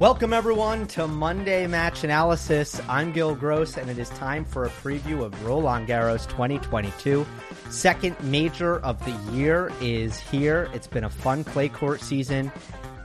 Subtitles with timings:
[0.00, 2.80] Welcome, everyone, to Monday Match Analysis.
[2.88, 7.26] I'm Gill Gross, and it is time for a preview of Roland Garros 2022.
[7.68, 10.70] Second major of the year is here.
[10.72, 12.50] It's been a fun clay court season,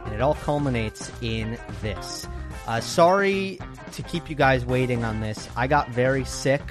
[0.05, 2.30] and it all culminates in this.
[2.66, 3.59] Uh, sorry
[3.92, 5.50] to keep you guys waiting on this.
[5.58, 6.61] I got very sick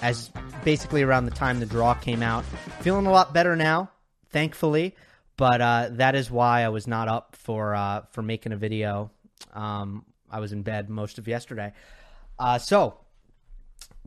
[0.00, 0.30] as
[0.62, 2.44] basically around the time the draw came out.
[2.82, 3.90] Feeling a lot better now,
[4.30, 4.94] thankfully
[5.36, 9.10] but uh, that is why I was not up for uh, for making a video
[9.52, 11.72] um, I was in bed most of yesterday.
[12.38, 12.98] Uh, so,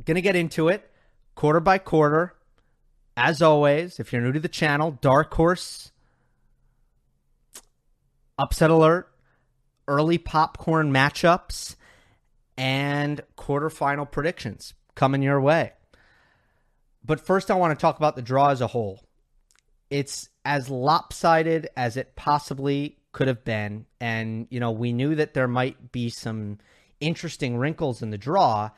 [0.04, 0.90] gonna get into it
[1.36, 2.34] quarter by quarter.
[3.16, 5.92] As always, if you're new to the channel, Dark Horse,
[8.38, 9.12] Upset Alert,
[9.88, 11.76] early popcorn matchups,
[12.58, 15.74] and quarterfinal predictions coming your way.
[17.04, 19.02] But first, I want to talk about the draw as a whole.
[19.90, 23.88] It's as lopsided as it possibly could have been.
[24.00, 26.60] And, you know, we knew that there might be some
[27.00, 28.70] interesting wrinkles in the draw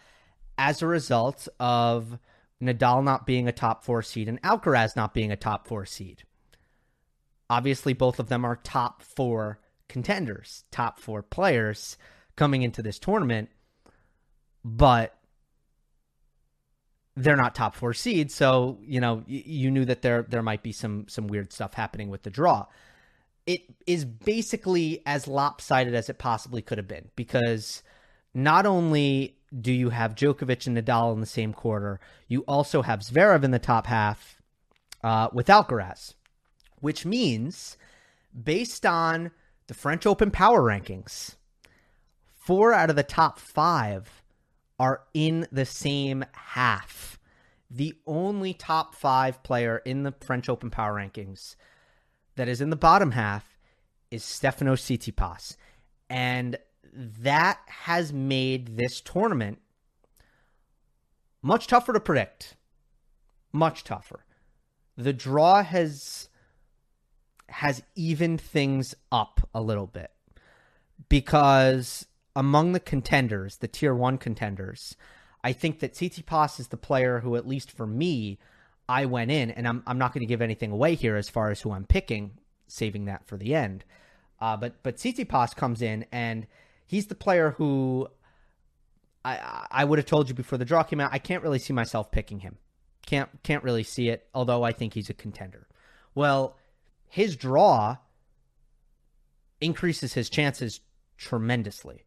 [0.58, 2.18] as a result of
[2.64, 6.24] Nadal not being a top four seed and Alcaraz not being a top four seed.
[7.50, 9.60] Obviously, both of them are top four
[9.90, 11.98] contenders, top four players
[12.38, 13.50] coming into this tournament,
[14.64, 15.18] but
[17.18, 18.34] they're not top four seeds.
[18.34, 22.10] So, you know, you knew that there there might be some some weird stuff happening
[22.10, 22.68] with the draw
[23.50, 27.82] it is basically as lopsided as it possibly could have been because
[28.32, 33.00] not only do you have Djokovic and Nadal in the same quarter, you also have
[33.00, 34.40] Zverev in the top half
[35.04, 36.14] uh, with Alcaraz,
[36.80, 37.76] which means
[38.40, 39.32] based on
[39.66, 41.36] the French Open power rankings,
[42.36, 44.22] four out of the top five
[44.78, 47.18] are in the same half.
[47.72, 51.56] The only top five player in the French Open power rankings
[52.40, 53.60] that is in the bottom half
[54.12, 55.58] is Stefanos Tsitsipas.
[56.10, 56.58] And
[56.94, 59.60] that has made this tournament
[61.42, 62.56] much tougher to predict.
[63.52, 64.24] Much tougher.
[64.96, 66.30] The draw has
[67.50, 70.12] has evened things up a little bit
[71.10, 72.06] because
[72.38, 74.96] among the contenders, the tier 1 contenders,
[75.44, 78.40] I think that Tsitsipas is the player who at least for me
[78.90, 81.52] I went in, and I'm I'm not going to give anything away here as far
[81.52, 82.32] as who I'm picking,
[82.68, 83.86] saving that for the end.
[84.42, 86.48] Uh, but but Tsitsipas comes in, and
[86.88, 88.08] he's the player who
[89.24, 91.14] I I would have told you before the draw came out.
[91.14, 92.58] I can't really see myself picking him.
[93.06, 94.28] Can't can't really see it.
[94.34, 95.68] Although I think he's a contender.
[96.16, 96.58] Well,
[97.08, 97.98] his draw
[99.62, 100.80] increases his chances
[101.16, 102.06] tremendously,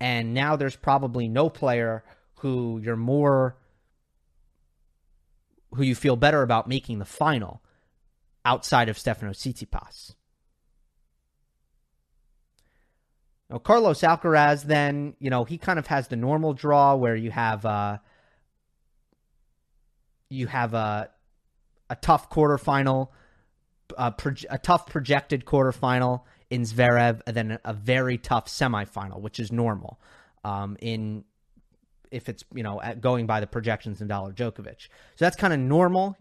[0.00, 2.02] and now there's probably no player
[2.38, 3.56] who you're more
[5.74, 7.62] who you feel better about making the final
[8.44, 10.14] outside of Stefanos Tsitsipas.
[13.50, 17.30] Now, Carlos Alcaraz, then, you know, he kind of has the normal draw where you
[17.30, 17.98] have uh,
[20.28, 21.10] you have a
[21.90, 23.08] a tough quarterfinal,
[23.98, 29.38] a, pro- a tough projected quarterfinal in Zverev, and then a very tough semifinal, which
[29.38, 30.00] is normal.
[30.44, 31.24] Um, in
[32.14, 34.88] if it's you know going by the projections in Dollar Djokovic.
[35.16, 36.16] So that's kind of normal,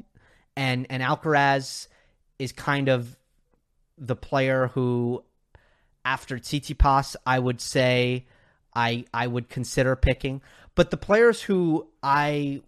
[0.58, 1.88] and and Alcaraz
[2.40, 3.16] is kind of
[3.98, 5.24] the player who,
[6.04, 8.26] after Tsitsipas, I would say
[8.76, 10.42] I I would consider picking.
[10.76, 12.62] But the players who I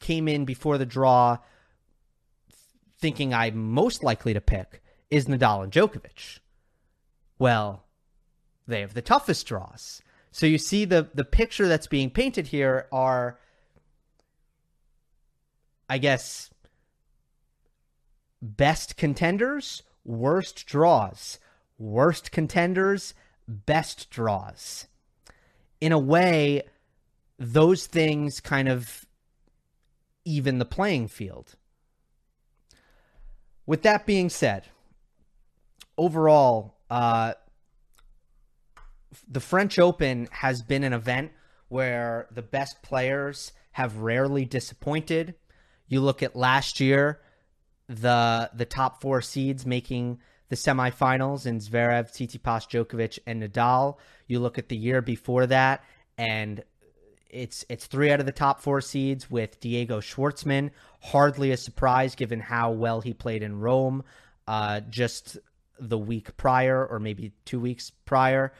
[0.00, 1.38] came in before the draw
[2.98, 6.40] thinking I'm most likely to pick is Nadal and Djokovic.
[7.38, 7.84] Well,
[8.66, 10.02] they have the toughest draws.
[10.34, 13.38] So you see the the picture that's being painted here are
[15.88, 16.50] I guess
[18.42, 21.38] best contenders, worst draws.
[21.78, 23.14] Worst contenders,
[23.46, 24.88] best draws.
[25.80, 26.62] In a way,
[27.38, 29.06] those things kind of
[30.24, 31.54] even the playing field.
[33.66, 34.64] With that being said,
[35.96, 37.34] overall, uh,
[39.28, 41.32] the French Open has been an event
[41.68, 45.34] where the best players have rarely disappointed.
[45.88, 47.20] You look at last year,
[47.88, 53.96] the the top four seeds making the semifinals in Zverev, Tsitsipas, Djokovic, and Nadal.
[54.26, 55.82] You look at the year before that,
[56.16, 56.62] and
[57.28, 60.70] it's it's three out of the top four seeds with Diego Schwartzman.
[61.00, 64.04] Hardly a surprise given how well he played in Rome
[64.46, 65.38] uh, just
[65.78, 68.52] the week prior, or maybe two weeks prior.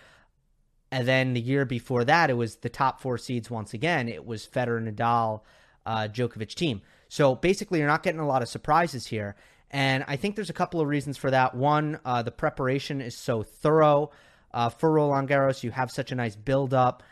[0.94, 4.08] And then the year before that, it was the top four seeds once again.
[4.08, 5.40] It was Federer, Nadal,
[5.84, 6.82] uh, Djokovic team.
[7.08, 9.34] So basically, you're not getting a lot of surprises here.
[9.72, 11.56] And I think there's a couple of reasons for that.
[11.56, 14.12] One, uh, the preparation is so thorough.
[14.52, 17.02] Uh, for Roland Garros, you have such a nice build up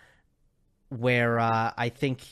[0.91, 2.23] where uh, I think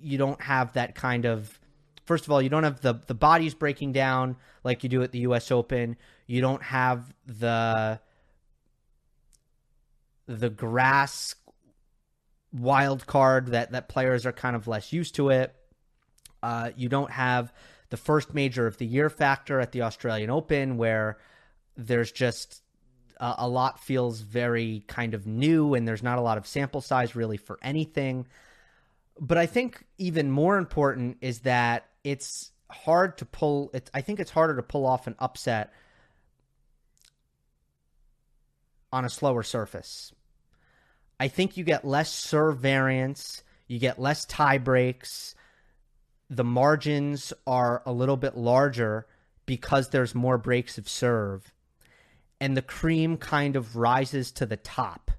[0.00, 1.60] you don't have that kind of.
[2.06, 5.12] First of all, you don't have the the bodies breaking down like you do at
[5.12, 5.52] the U.S.
[5.52, 5.96] Open.
[6.26, 8.00] You don't have the
[10.26, 11.34] the grass
[12.52, 15.54] wild card that that players are kind of less used to it.
[16.42, 17.52] Uh, you don't have
[17.90, 21.18] the first major of the year factor at the Australian Open, where
[21.76, 22.62] there's just
[23.20, 26.80] a, a lot feels very kind of new, and there's not a lot of sample
[26.80, 28.26] size really for anything.
[29.20, 33.70] But I think even more important is that it's hard to pull.
[33.74, 35.72] It, I think it's harder to pull off an upset
[38.92, 40.12] on a slower surface.
[41.18, 45.34] I think you get less serve variance, you get less tie breaks.
[46.28, 49.06] The margins are a little bit larger
[49.46, 51.52] because there's more breaks of serve.
[52.40, 55.10] And the cream kind of rises to the top.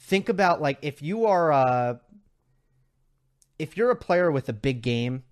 [0.00, 2.00] Think about like if you are a
[3.58, 5.22] if you're a player with a big game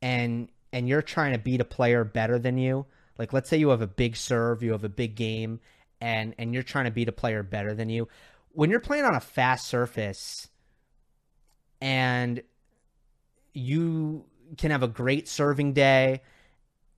[0.00, 2.86] and and you're trying to beat a player better than you,
[3.18, 5.60] like let's say you have a big serve, you have a big game
[6.02, 8.08] and and you're trying to beat a player better than you
[8.50, 10.48] when you're playing on a fast surface
[11.80, 12.42] and
[13.54, 14.24] you
[14.58, 16.20] can have a great serving day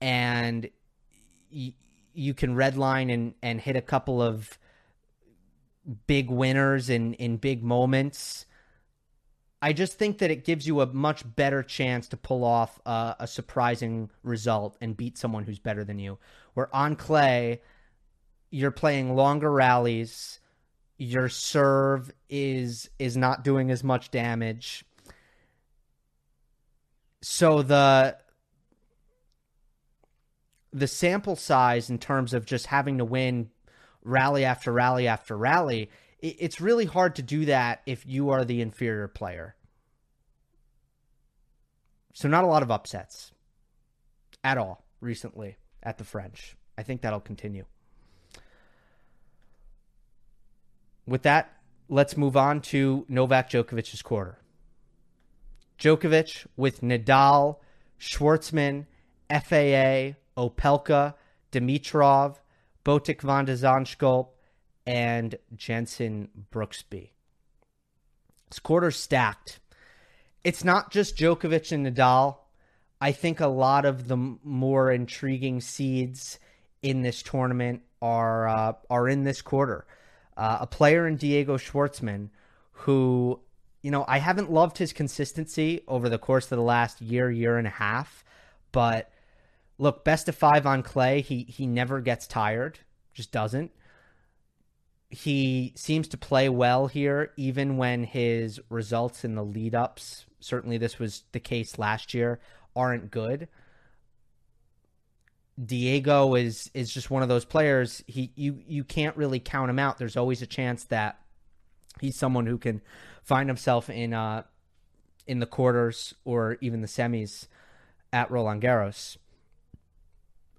[0.01, 0.69] and
[1.53, 1.73] y-
[2.13, 4.57] you can redline and, and hit a couple of
[6.07, 8.45] big winners in, in big moments.
[9.61, 13.15] I just think that it gives you a much better chance to pull off a,
[13.19, 16.17] a surprising result and beat someone who's better than you.
[16.53, 17.61] Where on clay,
[18.55, 20.39] you're playing longer rallies
[20.97, 24.85] your serve is is not doing as much damage.
[27.21, 28.17] So the
[30.71, 33.49] the sample size in terms of just having to win
[34.03, 38.45] rally after rally after rally, it, it's really hard to do that if you are
[38.45, 39.55] the inferior player.
[42.13, 43.33] So not a lot of upsets
[44.43, 46.55] at all recently at the French.
[46.77, 47.65] I think that'll continue.
[51.07, 51.51] With that,
[51.87, 54.39] let's move on to Novak Djokovic's quarter.
[55.77, 57.57] Djokovic with Nadal,
[57.99, 58.85] Schwartzman,
[59.29, 61.15] FAA, Opelka,
[61.51, 62.37] Dimitrov,
[62.83, 64.29] Botic van de Zandschulp,
[64.87, 67.09] and Jenson Brooksby.
[68.49, 69.59] This quarter stacked.
[70.43, 72.37] It's not just Djokovic and Nadal.
[73.01, 76.39] I think a lot of the more intriguing seeds
[76.81, 79.85] in this tournament are uh, are in this quarter
[80.37, 82.29] uh, a player in Diego Schwartzman
[82.71, 83.39] who,
[83.81, 87.57] you know, I haven't loved his consistency over the course of the last year, year
[87.57, 88.23] and a half,
[88.71, 89.11] but
[89.77, 92.79] look, best of five on clay, he he never gets tired,
[93.13, 93.71] just doesn't.
[95.09, 100.77] He seems to play well here, even when his results in the lead ups, certainly
[100.77, 102.39] this was the case last year,
[102.75, 103.47] aren't good.
[105.63, 108.03] Diego is is just one of those players.
[108.07, 109.97] He you you can't really count him out.
[109.97, 111.19] There's always a chance that
[112.01, 112.81] he's someone who can
[113.23, 114.43] find himself in uh
[115.27, 117.47] in the quarters or even the semis
[118.11, 119.17] at Roland Garros.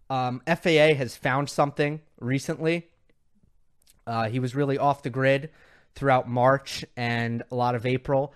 [0.09, 2.89] Um, FAA has found something recently.
[4.07, 5.51] Uh, he was really off the grid
[5.95, 8.33] throughout March and a lot of April,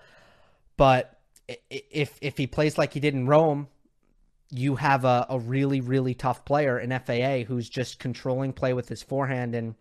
[0.77, 1.21] but
[1.71, 3.69] if if he plays like he did in Rome,
[4.51, 8.89] you have a, a really really tough player in FAA who's just controlling play with
[8.89, 9.75] his forehand and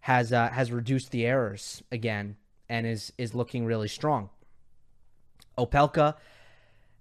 [0.00, 2.36] has uh, has reduced the errors again
[2.68, 4.30] and is is looking really strong.
[5.56, 6.14] Opelka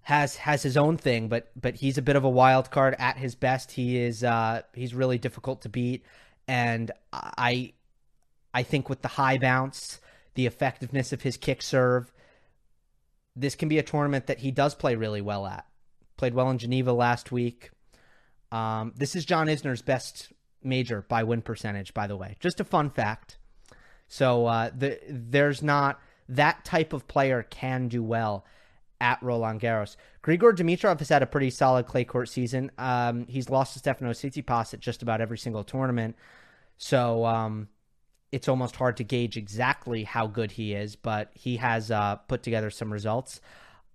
[0.01, 3.17] has has his own thing, but but he's a bit of a wild card at
[3.17, 3.71] his best.
[3.71, 6.05] He is uh, he's really difficult to beat,
[6.47, 7.73] and I
[8.53, 9.99] I think with the high bounce,
[10.35, 12.11] the effectiveness of his kick serve,
[13.35, 15.65] this can be a tournament that he does play really well at.
[16.17, 17.71] Played well in Geneva last week.
[18.51, 20.33] Um, this is John Isner's best
[20.63, 22.35] major by win percentage, by the way.
[22.39, 23.37] Just a fun fact.
[24.07, 28.45] So uh, the, there's not that type of player can do well
[28.99, 29.95] at Roland Garros.
[30.23, 32.71] Grigor Dimitrov has had a pretty solid clay court season.
[32.77, 36.15] Um, he's lost to Stefano Tsitsipas at just about every single tournament.
[36.77, 37.69] So um,
[38.31, 42.43] it's almost hard to gauge exactly how good he is, but he has uh, put
[42.43, 43.39] together some results.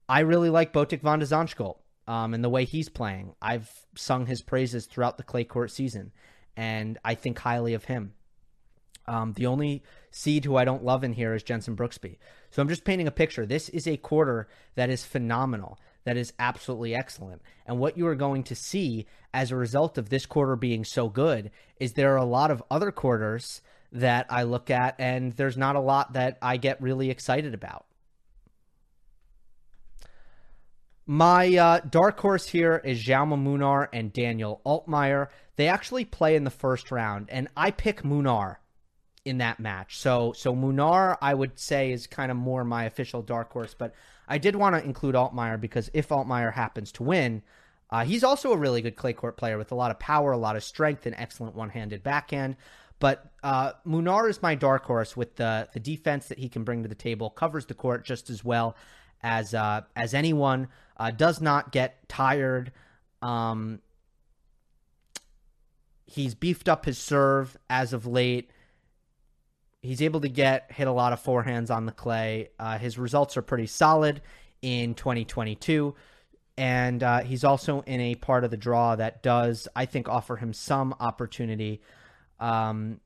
[0.08, 1.76] I really like Botic van de Zandschulp
[2.06, 3.34] um, and the way he's playing.
[3.40, 6.12] I've sung his praises throughout the clay court season,
[6.56, 8.14] and I think highly of him.
[9.06, 12.18] Um, the only seed who I don't love in here is Jenson Brooksby.
[12.50, 13.46] So I'm just painting a picture.
[13.46, 17.42] This is a quarter that is phenomenal, that is absolutely excellent.
[17.66, 21.08] And what you are going to see as a result of this quarter being so
[21.08, 25.56] good is there are a lot of other quarters that I look at, and there's
[25.56, 27.86] not a lot that I get really excited about.
[31.12, 35.28] My uh, dark horse here is Jaume Munar and Daniel Altmaier.
[35.56, 38.56] They actually play in the first round, and I pick Munar
[39.26, 39.98] in that match.
[39.98, 43.94] So so Munar, I would say, is kind of more my official dark horse, but
[44.26, 47.42] I did want to include Altmaier because if Altmaier happens to win,
[47.90, 50.38] uh, he's also a really good clay court player with a lot of power, a
[50.38, 52.56] lot of strength, and excellent one-handed backhand.
[53.00, 56.82] But uh, Munar is my dark horse with the the defense that he can bring
[56.84, 58.76] to the table, covers the court just as well
[59.22, 62.72] as uh, as anyone, uh, does not get tired.
[63.20, 63.80] Um,
[66.06, 68.50] he's beefed up his serve as of late
[69.82, 72.50] he's able to get hit a lot of forehands on the clay.
[72.58, 74.22] Uh, his results are pretty solid
[74.62, 75.94] in 2022.
[76.56, 80.36] And uh, he's also in a part of the draw that does, I think, offer
[80.36, 81.82] him some opportunity.
[82.38, 83.00] Um,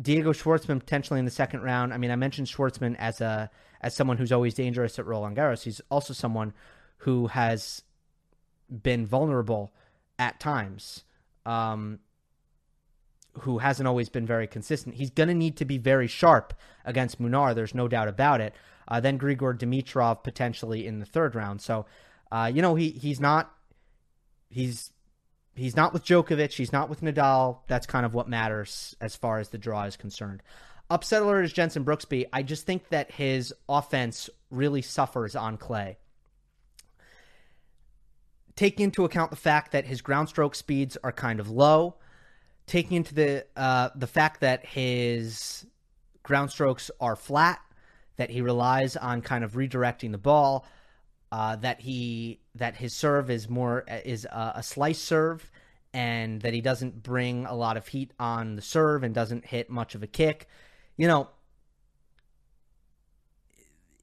[0.00, 1.94] Diego Schwartzman potentially in the second round.
[1.94, 3.50] I mean, I mentioned Schwartzman as a
[3.82, 5.62] as someone who's always dangerous at Roland Garros.
[5.62, 6.52] He's also someone
[7.00, 7.82] who has
[8.70, 9.72] been vulnerable
[10.18, 11.04] at times.
[11.46, 12.00] Um,
[13.40, 14.96] who hasn't always been very consistent.
[14.96, 16.52] He's going to need to be very sharp
[16.84, 17.54] against Munar.
[17.54, 18.54] There's no doubt about it.
[18.88, 21.60] Uh, then Grigor Dimitrov potentially in the third round.
[21.62, 21.86] So,
[22.32, 23.52] uh, you know, he he's not
[24.48, 24.90] he's
[25.54, 26.52] he's not with Djokovic.
[26.52, 27.60] He's not with Nadal.
[27.68, 30.42] That's kind of what matters as far as the draw is concerned.
[30.90, 32.26] Upset alert is Jenson Brooksby.
[32.32, 35.98] I just think that his offense really suffers on clay.
[38.60, 41.94] Taking into account the fact that his ground stroke speeds are kind of low,
[42.66, 45.64] taking into the uh, the fact that his
[46.22, 47.58] ground strokes are flat,
[48.16, 50.66] that he relies on kind of redirecting the ball,
[51.32, 55.50] uh, that he that his serve is more is a, a slice serve,
[55.94, 59.70] and that he doesn't bring a lot of heat on the serve and doesn't hit
[59.70, 60.46] much of a kick.
[60.98, 61.30] You know,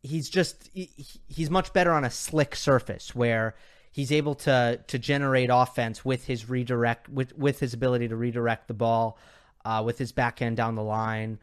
[0.02, 0.90] he's just he,
[1.28, 3.54] he's much better on a slick surface where
[3.98, 8.68] he's able to to generate offense with his redirect with with his ability to redirect
[8.68, 9.18] the ball,
[9.66, 11.40] uh, with his backhand down the line,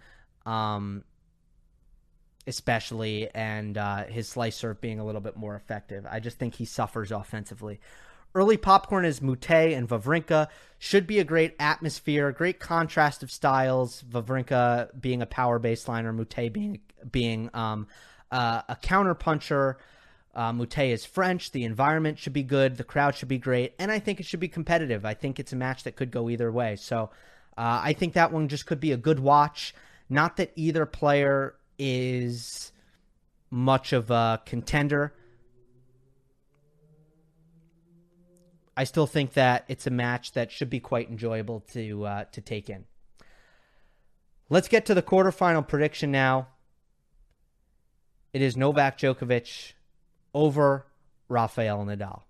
[0.46, 1.02] um,
[2.46, 6.06] especially, and uh, his slice serve being a little bit more effective.
[6.08, 7.80] I just think he suffers offensively.
[8.36, 10.46] Early popcorn is Moutet and Wawrinka
[10.78, 14.04] Should be a great atmosphere, great contrast of styles.
[14.08, 16.80] Wawrinka being a power baseliner, Moutet being
[17.10, 17.88] being um,
[18.30, 19.76] uh, a counter puncher.
[20.34, 21.52] Uh, is French.
[21.52, 22.76] The environment should be good.
[22.76, 23.74] The crowd should be great.
[23.78, 25.04] And I think it should be competitive.
[25.04, 26.76] I think it's a match that could go either way.
[26.76, 27.10] So
[27.56, 29.74] uh, I think that one just could be a good watch.
[30.08, 32.72] Not that either player is
[33.50, 35.14] much of a contender.
[38.76, 42.40] I still think that it's a match that should be quite enjoyable to uh, to
[42.40, 42.84] take in.
[44.50, 46.48] Let's get to the quarterfinal prediction now.
[48.32, 49.74] It is Novak Djokovic
[50.34, 50.86] over
[51.28, 52.22] Rafael Nadal.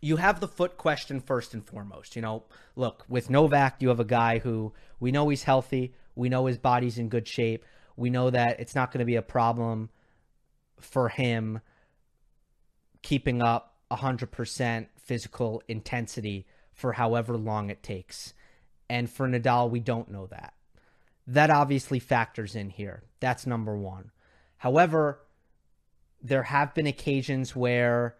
[0.00, 2.14] You have the foot question first and foremost.
[2.14, 2.44] You know,
[2.76, 5.94] look, with Novak, you have a guy who we know he's healthy.
[6.14, 7.64] We know his body's in good shape.
[7.96, 9.90] We know that it's not going to be a problem
[10.78, 11.60] for him
[13.02, 18.34] keeping up 100% physical intensity for however long it takes.
[18.88, 20.54] And for Nadal, we don't know that.
[21.26, 23.02] That obviously factors in here.
[23.20, 24.12] That's number one.
[24.58, 25.20] However,
[26.22, 28.16] there have been occasions where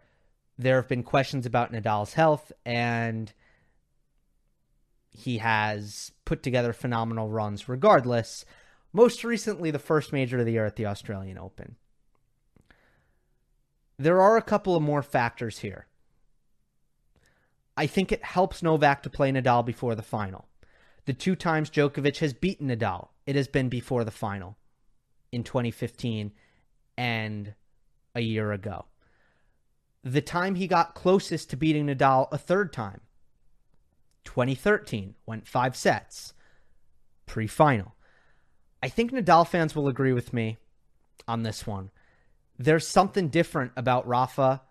[0.56, 3.32] there have been questions about Nadal's health, and
[5.10, 8.44] he has put together phenomenal runs regardless.
[8.92, 11.76] Most recently, the first major of the year at the Australian Open.
[13.98, 15.86] There are a couple of more factors here.
[17.76, 20.46] I think it helps Novak to play Nadal before the final.
[21.04, 24.58] the two times Djokovic has beaten Nadal, it has been before the final
[25.32, 26.32] in 2015
[26.98, 27.54] and
[28.18, 28.86] a year ago.
[30.02, 33.00] The time he got closest to beating Nadal a third time,
[34.24, 36.34] 2013, went five sets,
[37.26, 37.94] pre final.
[38.82, 40.58] I think Nadal fans will agree with me
[41.26, 41.90] on this one.
[42.58, 44.62] There's something different about Rafa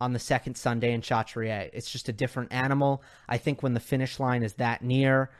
[0.00, 1.70] on the second Sunday in Chatrier.
[1.72, 3.02] It's just a different animal.
[3.28, 5.30] I think when the finish line is that near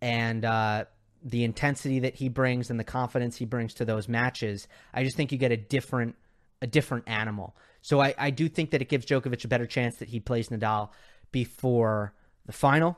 [0.00, 0.84] and uh,
[1.22, 5.16] the intensity that he brings and the confidence he brings to those matches, I just
[5.16, 6.16] think you get a different
[6.64, 7.54] a different animal.
[7.82, 10.48] So I, I do think that it gives Djokovic a better chance that he plays
[10.48, 10.88] Nadal
[11.30, 12.14] before
[12.46, 12.96] the final.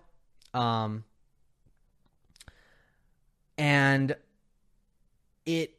[0.54, 1.02] Um,
[3.58, 4.14] and
[5.44, 5.78] it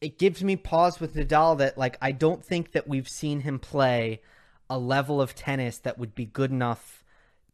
[0.00, 3.60] it gives me pause with Nadal that like I don't think that we've seen him
[3.60, 4.20] play
[4.68, 7.04] a level of tennis that would be good enough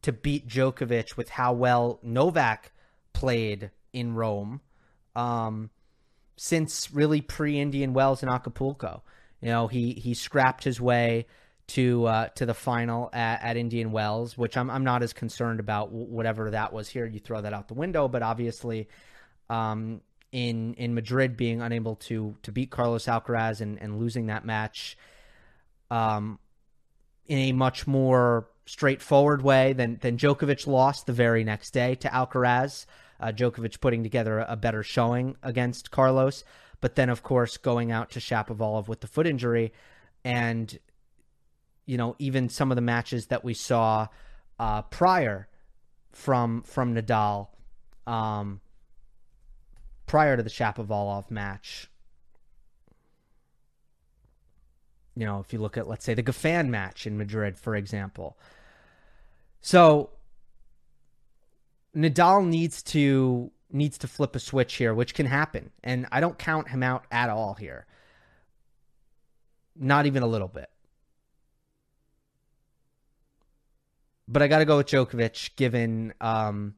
[0.01, 2.71] to beat Djokovic with how well Novak
[3.13, 4.61] played in Rome
[5.15, 5.69] um,
[6.37, 9.03] since really pre Indian Wells and Acapulco.
[9.41, 11.25] You know, he he scrapped his way
[11.69, 15.59] to uh, to the final at, at, Indian Wells, which I'm I'm not as concerned
[15.59, 17.05] about whatever that was here.
[17.05, 18.89] You throw that out the window, but obviously,
[19.49, 24.45] um, in in Madrid being unable to to beat Carlos Alcaraz and, and losing that
[24.45, 24.97] match,
[25.91, 26.39] um,
[27.27, 32.09] in a much more straightforward way than than Djokovic lost the very next day to
[32.09, 32.85] Alcaraz.
[33.19, 36.43] Uh, Djokovic putting together a better showing against Carlos,
[36.81, 39.73] but then of course going out to Shapovalov with the foot injury,
[40.23, 40.77] and
[41.85, 44.07] you know even some of the matches that we saw
[44.59, 45.47] uh, prior
[46.11, 47.47] from from Nadal,
[48.07, 48.61] um,
[50.05, 51.89] prior to the Shapovalov match,
[55.19, 58.37] you know, if you look at, let's say, the Goffin match in Madrid, for example.
[59.59, 60.11] So
[61.93, 66.37] Nadal needs to needs to flip a switch here, which can happen, and I don't
[66.37, 67.85] count him out at all here.
[69.75, 70.69] Not even a little bit.
[74.27, 76.75] But I got to go with Djokovic, given um,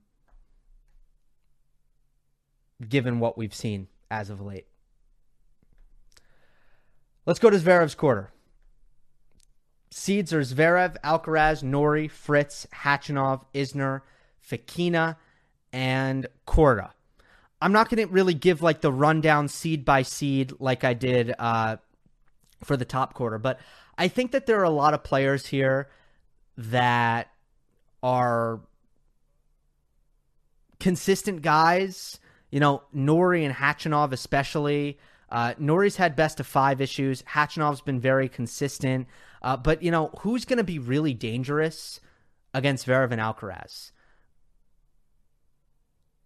[2.88, 4.68] given what we've seen as of late.
[7.26, 8.32] Let's go to Zverev's quarter.
[9.92, 14.02] Seeds are Zverev, Alcaraz, Norrie, Fritz, Khachanov, Isner,
[14.50, 15.18] Fokina,
[15.74, 16.92] and Korda.
[17.62, 21.34] I'm not going to really give like the rundown seed by seed like I did
[21.38, 21.78] uh,
[22.64, 23.60] for the top quarter, but
[23.98, 25.90] I think that there are a lot of players here
[26.58, 27.30] that
[28.02, 28.62] are
[30.80, 32.20] consistent guys.
[32.50, 35.00] You know, Norrie and Khachanov especially.
[35.30, 37.22] Uh, Norrie's had best of five issues.
[37.24, 39.08] Khachanov's been very consistent.
[39.42, 42.02] Uh, but, you know, who's going to be really dangerous
[42.54, 43.92] against Zverev and Alcaraz?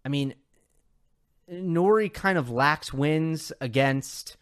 [0.06, 0.34] I mean,
[1.48, 4.36] Norrie kind of lacks wins against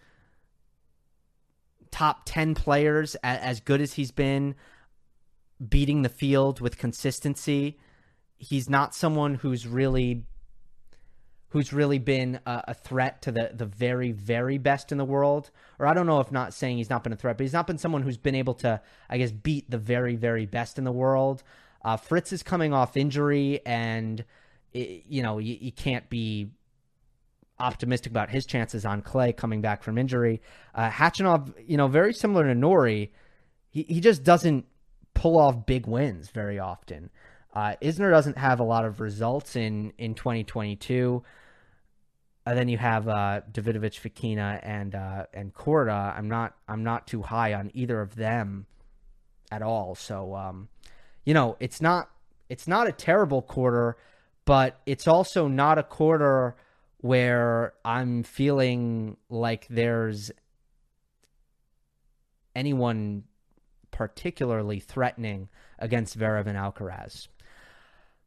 [1.91, 4.57] top 10 players as good as he's been
[5.67, 7.79] beating the field with consistency.
[8.37, 10.27] He's not someone who's really
[11.49, 15.87] who's really been a, threat to the the very very best in the world or
[15.87, 17.79] I don't know if not saying he's not been a threat but he's not been
[17.79, 21.45] someone who's been able to I guess beat the very very best in the world
[21.85, 24.25] uh, Fritz is coming off injury and
[24.75, 26.51] it, you know you, you, can't be
[27.59, 30.43] optimistic about his chances on clay coming back from injury
[30.75, 31.11] uh,
[31.67, 33.13] you know very similar to Norrie,
[33.71, 34.67] he, he just doesn't
[35.15, 37.11] pull off big wins very often
[37.55, 41.23] uh, Isner doesn't have a lot of results in in 2022
[42.47, 46.17] and then you have uh, Davidovich, Fokina, and uh, and Korda.
[46.17, 48.67] I'm not I'm not too high on either of them
[49.51, 49.95] at all.
[49.95, 50.69] So um,
[51.25, 52.11] you know, it's not
[52.49, 53.97] it's not a terrible quarter,
[54.45, 56.57] but it's also not a quarter
[56.99, 60.31] where I'm feeling like there's
[62.55, 63.25] anyone
[63.91, 67.29] particularly threatening against Zverev and Alcaraz.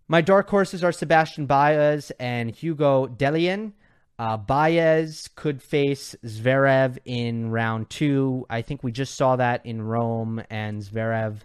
[0.07, 3.73] My dark horses are Sebastian Baez and Hugo Dellien.
[4.19, 8.45] Uh, Baez could face Zverev in round two.
[8.49, 11.39] I think we just saw that in Rome, and Zverev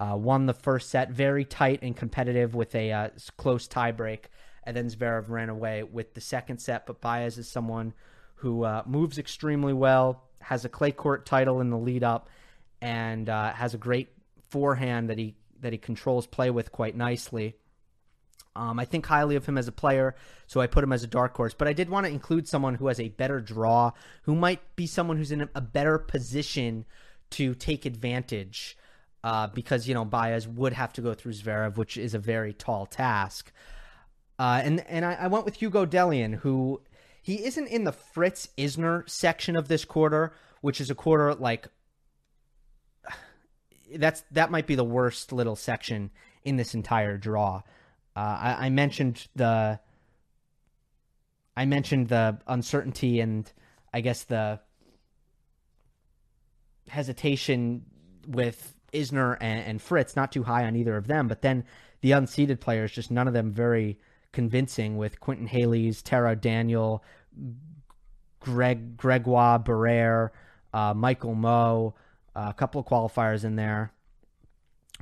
[0.00, 4.24] uh, won the first set very tight and competitive with a uh, close tiebreak.
[4.64, 6.86] And then Zverev ran away with the second set.
[6.86, 7.92] But Baez is someone
[8.36, 12.28] who uh, moves extremely well, has a clay court title in the lead up,
[12.80, 14.08] and uh, has a great
[14.50, 17.56] forehand that he that he controls play with quite nicely.
[18.56, 20.14] Um, I think highly of him as a player,
[20.46, 21.54] so I put him as a dark horse.
[21.54, 24.86] But I did want to include someone who has a better draw, who might be
[24.86, 26.84] someone who's in a better position
[27.30, 28.76] to take advantage,
[29.24, 32.52] uh, because you know Baez would have to go through Zverev, which is a very
[32.52, 33.50] tall task.
[34.38, 36.82] Uh, and and I, I, went with Hugo Dellien, who
[37.22, 41.68] he isn't in the Fritz Isner section of this quarter, which is a quarter like
[43.96, 46.10] that's that might be the worst little section
[46.44, 47.62] in this entire draw.
[48.14, 49.80] Uh, I, I mentioned the
[51.56, 53.50] I mentioned the uncertainty and
[53.90, 54.60] I guess the
[56.88, 57.86] hesitation
[58.28, 61.64] with Isner and, and, Fritz, not too high on either of them, but then
[62.00, 63.98] the unseeded players, just none of them very
[64.32, 67.04] convincing with Quentin Halys, Taro Daniel,
[68.40, 70.30] Greg Gregoire Barrere,
[70.72, 71.94] uh, Michael Mmoh,
[72.36, 73.92] uh, a couple of qualifiers in there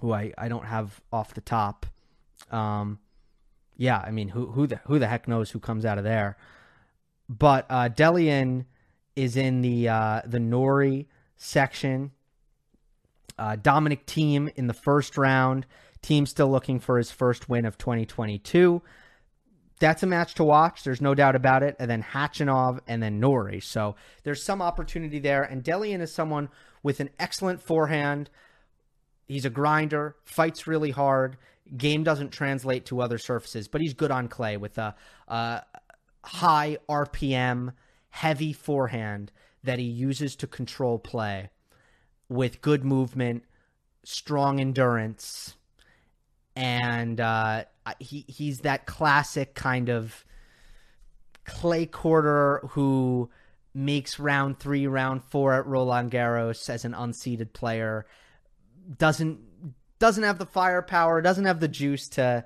[0.00, 1.86] who I, I don't have off the top.
[2.50, 2.98] Um,
[3.76, 6.36] yeah, I mean, who who the who the heck knows who comes out of there?
[7.28, 8.66] But uh, Dellien
[9.16, 12.10] is in the uh, the Norrie section.
[13.42, 15.66] Uh, Dominic Thiem in the first round.
[16.00, 18.80] Thiem still looking for his first win of 2022.
[19.80, 20.84] That's a match to watch.
[20.84, 21.74] There's no doubt about it.
[21.80, 23.58] And then Khachanov and then Norrie.
[23.58, 25.42] So there's some opportunity there.
[25.42, 26.50] And Dellien is someone
[26.84, 28.30] with an excellent forehand.
[29.26, 31.36] He's a grinder, fights really hard.
[31.76, 34.94] Game doesn't translate to other surfaces, but he's good on clay with a,
[35.26, 35.62] a
[36.22, 37.72] high RPM,
[38.10, 39.32] heavy forehand
[39.64, 41.50] that he uses to control play
[42.32, 43.44] with good movement,
[44.04, 45.54] strong endurance,
[46.56, 47.64] and uh,
[47.98, 50.24] he he's that classic kind of
[51.44, 53.30] clay quarter who
[53.74, 58.06] makes round three, round four at Roland Garros as an unseeded player.
[58.98, 59.40] Doesn't
[59.98, 62.44] doesn't have the firepower, doesn't have the juice to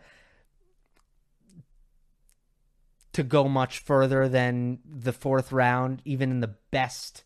[3.13, 7.25] to go much further than the fourth round, even in the best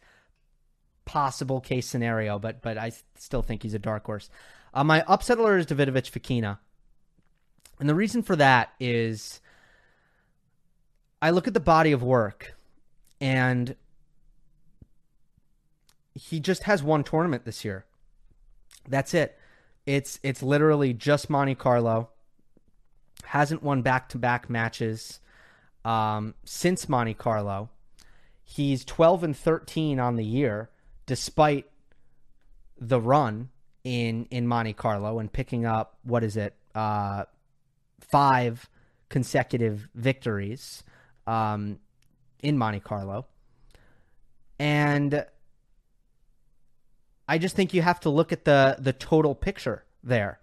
[1.11, 2.39] possible case scenario.
[2.39, 4.31] But but I still think he's a dark horse.
[4.73, 6.59] Uh, my upset alert is Davidovich Fokina,
[7.81, 9.41] and the reason for that is
[11.21, 12.55] I look at the body of work,
[13.21, 13.75] and
[16.15, 17.87] he just has one tournament this year.
[18.89, 19.37] That's it.
[19.87, 22.11] It's it's literally just Monte Carlo.
[23.25, 25.19] Hasn't won back to back matches
[25.85, 27.71] um, since Monte Carlo.
[28.45, 30.71] He's 12 and 13 on the year,
[31.11, 31.67] despite
[32.79, 33.49] the run
[33.83, 37.25] in in Monte Carlo and picking up what is it, uh,
[37.99, 38.71] five
[39.09, 40.85] consecutive victories
[41.27, 41.81] um,
[42.45, 43.27] in Monte Carlo,
[44.61, 45.27] and
[47.27, 50.39] I just think you have to look at the the total picture there.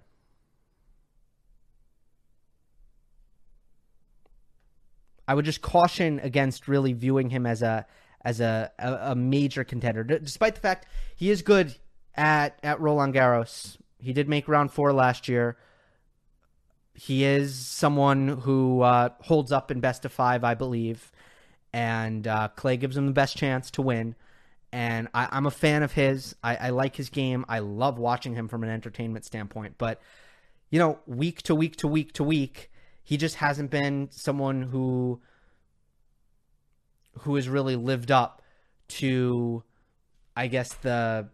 [5.29, 7.85] I would just caution against really viewing him as a
[8.27, 10.85] as a, a, a major contender, despite the fact
[11.15, 11.73] he is good
[12.13, 13.77] at at Roland Garros.
[13.99, 15.55] He did make round four last year.
[16.93, 21.09] He is someone who uh, holds up in best of five, I believe,
[21.71, 24.15] and uh, Clay gives him the best chance to win.
[24.73, 26.35] And I, am a fan of his.
[26.43, 27.45] I, I like his game.
[27.47, 29.75] I love watching him from an entertainment standpoint.
[29.77, 30.01] But
[30.69, 32.69] you know, week to week to week to week,
[33.05, 35.21] he just hasn't been someone who
[37.21, 38.41] who has really lived up
[38.87, 39.63] to
[40.35, 41.29] I guess the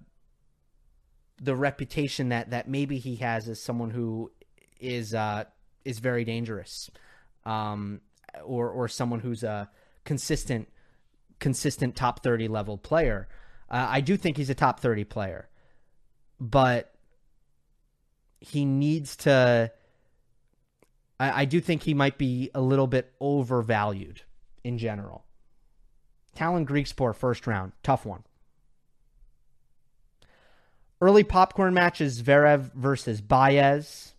[1.41, 4.31] the reputation that that maybe he has as someone who
[4.79, 5.45] is uh
[5.85, 6.89] is very dangerous
[7.45, 8.01] um
[8.43, 9.69] or or someone who's a
[10.05, 10.69] consistent
[11.39, 13.27] consistent top 30 level player
[13.69, 15.49] uh, I do think he's a top 30 player
[16.39, 16.93] but
[18.39, 19.71] he needs to
[21.19, 24.21] I, I do think he might be a little bit overvalued
[24.63, 25.25] in general.
[26.35, 28.23] Tallon Griekspoor first round, tough one.
[31.01, 34.13] Early popcorn matches Zverev versus Baez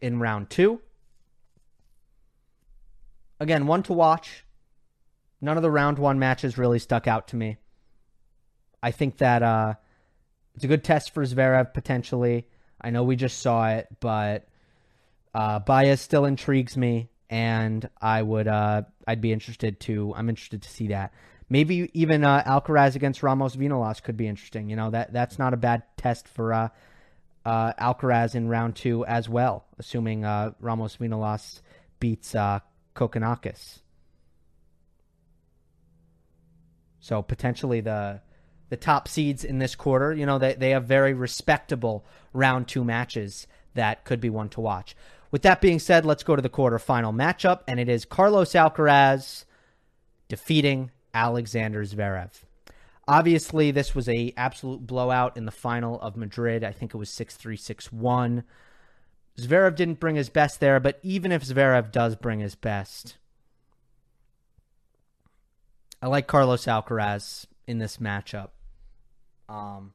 [0.00, 0.80] in round two.
[3.38, 4.44] Again, one to watch.
[5.40, 7.58] None of the round one matches really stuck out to me.
[8.82, 9.74] I think that uh,
[10.54, 12.46] it's a good test for Zverev potentially.
[12.80, 14.48] I know we just saw it, but
[15.34, 20.62] uh, Baez still intrigues me, and I would uh, I'd be interested to I'm interested
[20.62, 21.14] to see that.
[21.48, 24.68] Maybe even uh, Alcaraz against Ramos Vinolas could be interesting.
[24.68, 26.68] You know that that's not a bad test for uh,
[27.44, 31.60] uh, Alcaraz in round two as well, assuming uh, Ramos Vinolas
[32.00, 32.58] beats uh,
[32.94, 33.78] Kokkinakis.
[36.98, 38.20] So potentially the
[38.68, 42.84] the top seeds in this quarter, you know, they, they have very respectable round two
[42.84, 44.94] matches that could be one to watch.
[45.30, 49.44] With that being said, let's go to the quarterfinal matchup, and it is Carlos Alcaraz
[50.28, 52.30] defeating Alexander Zverev.
[53.06, 56.64] Obviously, this was a absolute blowout in the final of Madrid.
[56.64, 57.54] I think it was 6-3,
[57.92, 58.44] 6-1.
[59.38, 63.16] Zverev didn't bring his best there, but even if Zverev does bring his best,
[66.02, 68.50] I like Carlos Alcaraz in this matchup.
[69.48, 69.92] Um,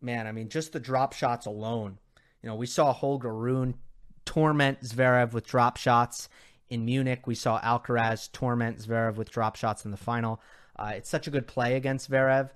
[0.00, 1.98] man, I mean, just the drop shots alone.
[2.42, 3.74] You know, we saw Holger Rune
[4.28, 6.28] torment Zverev with drop shots
[6.68, 7.26] in Munich.
[7.26, 10.42] We saw Alcaraz torment Zverev with drop shots in the final.
[10.76, 12.50] Uh, it's such a good play against Zverev,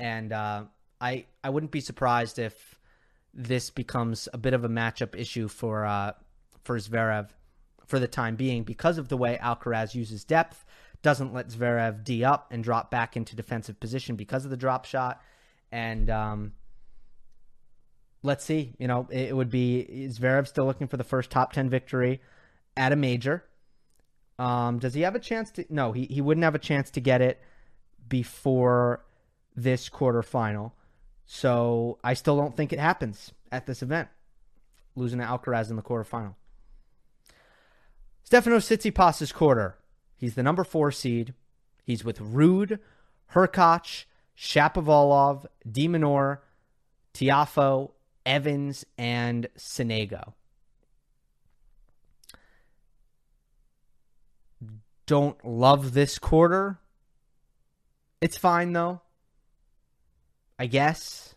[0.00, 0.64] and uh,
[1.02, 2.80] I I wouldn't be surprised if
[3.34, 6.12] this becomes a bit of a matchup issue for uh,
[6.64, 7.28] for Zverev
[7.86, 10.64] for the time being because of the way Alcaraz uses depth,
[11.02, 14.86] doesn't let Zverev d up and drop back into defensive position because of the drop
[14.86, 15.20] shot,
[15.70, 16.52] and um,
[18.22, 18.74] let's see.
[18.78, 22.20] You know, it would be Zverev still looking for the first top ten victory
[22.76, 23.44] at a major.
[24.38, 25.64] Um, does he have a chance to?
[25.68, 27.40] No, he he wouldn't have a chance to get it
[28.08, 29.04] before
[29.56, 30.72] this quarterfinal.
[31.26, 34.08] So I still don't think it happens at this event,
[34.94, 36.34] losing to Alcaraz in the quarterfinal.
[38.22, 39.76] Stefano Tsitsipas' quarter.
[40.16, 41.34] He's the number four seed.
[41.84, 42.78] He's with Ruud,
[43.32, 44.04] Hurkacz,
[44.36, 46.38] Shapovalov, De Minaur,
[47.14, 47.92] Tiafoe,
[48.28, 50.34] Evans, and Sonego.
[55.06, 56.78] Don't love this quarter.
[58.20, 59.00] It's fine though.
[60.58, 61.34] I guess.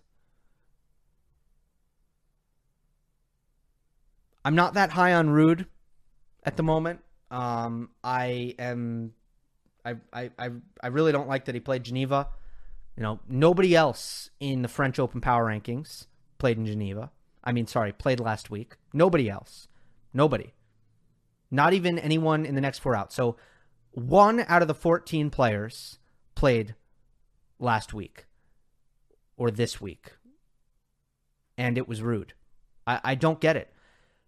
[4.43, 5.67] I'm not that high on Ruud
[6.43, 6.99] at the moment.
[7.29, 9.13] Um, I am.
[9.85, 10.49] I, I, I,
[10.83, 12.27] I really don't like that he played Geneva.
[12.97, 16.07] You know, nobody else in the French Open Power Rankings
[16.41, 17.11] played in Geneva.
[17.43, 18.73] I mean, sorry, played last week.
[18.93, 19.67] Nobody else.
[20.11, 20.55] Nobody.
[21.51, 23.13] Not even anyone in the next four out.
[23.13, 23.37] So
[23.91, 25.99] one out of the 14 players
[26.33, 26.73] played
[27.59, 28.25] last week
[29.37, 30.13] or this week.
[31.59, 32.31] And it was Ruud.
[32.87, 33.71] I, I don't get it.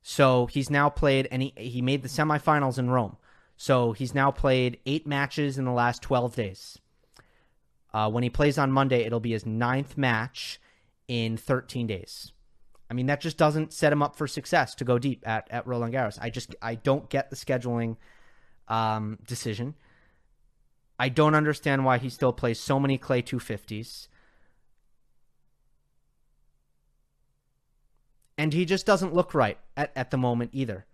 [0.03, 3.17] So he's now played, and he, he made the semifinals in Rome.
[3.57, 6.77] So he's now played eight matches in the last 12 days.
[7.91, 10.59] Uh, when he plays on Monday, it'll be his ninth match
[11.07, 12.31] in 13 days.
[12.89, 15.65] I mean, that just doesn't set him up for success to go deep at, at
[15.65, 16.19] Roland Garros.
[16.21, 17.97] I just I don't get the scheduling
[18.67, 19.75] um, decision.
[20.99, 24.07] I don't understand why he still plays so many clay 250s.
[28.37, 30.85] And he just doesn't look right at, at the moment either.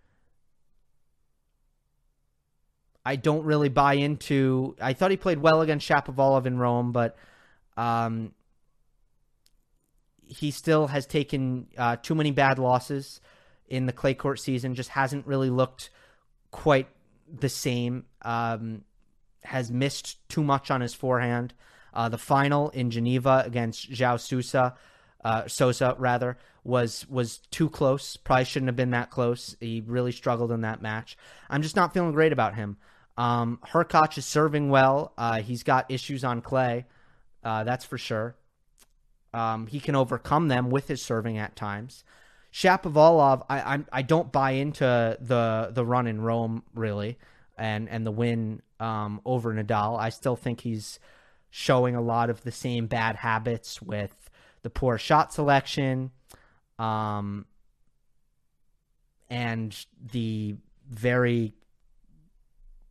[3.06, 4.76] I don't really buy into.
[4.80, 7.16] I thought he played well against Shapovalov in Rome, but
[7.78, 8.34] um,
[10.30, 13.20] he still has taken uh, too many bad losses
[13.68, 14.76] in the clay court season.
[14.76, 15.90] Just hasn't really looked
[16.52, 16.88] quite
[17.32, 18.06] the same.
[18.22, 18.84] Um,
[19.44, 21.54] has missed too much on his forehand.
[21.94, 24.76] Uh, the final in Geneva against João Sousa,
[25.24, 28.16] uh, Sosa rather, was was too close.
[28.18, 29.56] Probably shouldn't have been that close.
[29.60, 31.18] He really struggled in that match.
[31.50, 32.78] I'm just not feeling great about him.
[33.18, 35.14] Um, Hurkacz is serving well.
[35.18, 36.86] Uh, he's got issues on clay,
[37.44, 38.36] uh, that's for sure.
[39.34, 42.04] Um, he can overcome them with his serving at times.
[42.52, 47.18] Shapovalov, I, I I don't buy into the the run in Rome really,
[47.58, 50.00] and and the win um, over Nadal.
[50.00, 51.00] I still think he's
[51.52, 54.30] showing a lot of the same bad habits with
[54.64, 56.12] the poor shot selection,
[56.80, 57.46] um,
[59.30, 59.76] and
[60.12, 60.56] the
[60.90, 61.54] very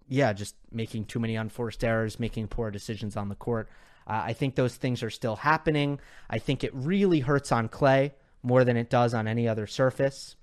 [0.09, 3.69] yeah, just making too many unforced errors, making poor decisions on the court.
[4.09, 6.01] Uh, I think those things are still happening.
[6.31, 10.37] I think it really hurts on clay more than it does on any other surface.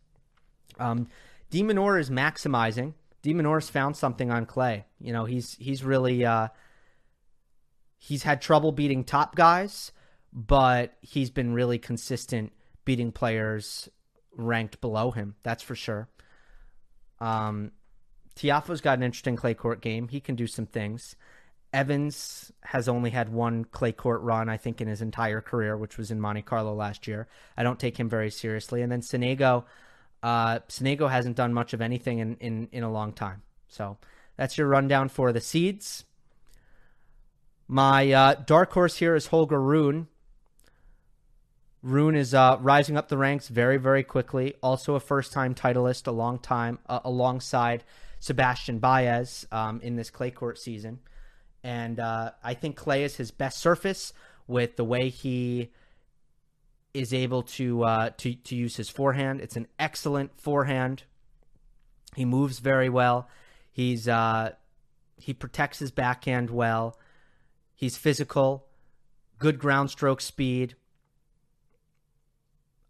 [0.79, 1.07] Um,
[1.49, 2.93] De Minaur is maximizing.
[3.23, 4.85] De Minaur's found something on clay.
[4.99, 6.49] You know, he's he's really uh,
[7.97, 9.91] he's had trouble beating top guys,
[10.31, 13.89] but he's been really consistent beating players
[14.35, 15.35] ranked below him.
[15.41, 16.07] That's for sure.
[17.19, 17.71] Um,
[18.35, 20.09] Tiafoe's got an interesting clay court game.
[20.09, 21.15] He can do some things.
[21.75, 25.97] Evans has only had one clay court run, I think, in his entire career, which
[25.97, 27.27] was in Monte Carlo last year.
[27.57, 28.81] I don't take him very seriously.
[28.81, 29.65] And then Sonego,
[30.23, 33.41] uh, Sonego hasn't done much of anything in, in, in a long time.
[33.67, 33.97] So
[34.37, 36.05] that's your rundown for the seeds.
[37.67, 40.07] My uh, dark horse here is Holger Rune.
[41.83, 44.53] Rune is uh, rising up the ranks very, very quickly.
[44.63, 47.83] Also a first-time titleist, a long time uh, alongside
[48.21, 50.99] Sebastian Baez um, in this clay court season
[51.65, 54.13] and uh, I think clay is his best surface
[54.45, 55.71] with the way he
[56.93, 59.41] is able to uh, to to use his forehand.
[59.41, 61.03] It's an excellent forehand.
[62.15, 63.27] He moves very well.
[63.71, 64.51] He's uh,
[65.17, 66.99] he protects his backhand well.
[67.73, 68.67] He's physical,
[69.39, 70.75] good ground stroke speed.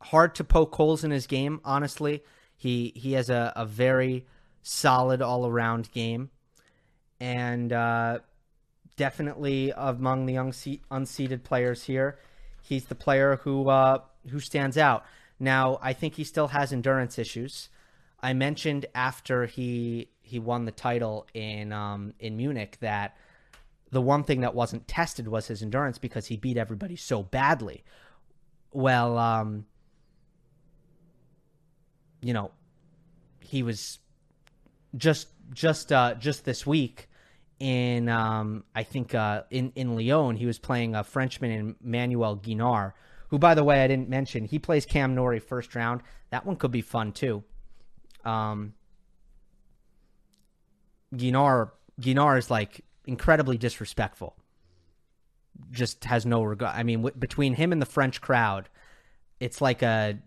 [0.02, 2.26] Hard to poke holes in his game, honestly.
[2.58, 4.26] He he has a, a very
[4.64, 6.30] solid all around game,
[7.22, 8.20] and uh,
[8.96, 12.18] definitely among the unse- unseeded players here,
[12.62, 15.06] he's the player who uh, who stands out.
[15.40, 17.70] Now, I think he still has endurance issues.
[18.22, 23.16] I mentioned after he he won the title in um, in Munich that
[23.92, 27.84] the one thing that wasn't tested was his endurance because he beat everybody so badly.
[28.72, 29.66] Well, um,
[32.22, 32.52] you know,
[33.40, 34.00] he was
[34.96, 37.10] just just uh, just this week
[37.60, 42.38] in um, I think uh, in in Lyon he was playing a Frenchman in Manuel
[42.38, 42.94] Guinard,
[43.30, 46.02] who by the way I didn't mention he plays Cam Norrie first round.
[46.32, 47.44] That one could be fun too.
[48.24, 48.74] Um,
[51.16, 54.36] Guinard Guinard is like incredibly disrespectful.
[55.72, 56.76] Just has no regard.
[56.76, 58.68] I mean, w- between him and the French crowd,
[59.40, 60.20] it's like a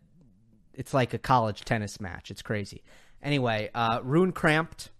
[0.73, 2.31] it's like a college tennis match.
[2.31, 2.83] It's crazy.
[3.23, 4.91] Anyway, uh, Rune cramped,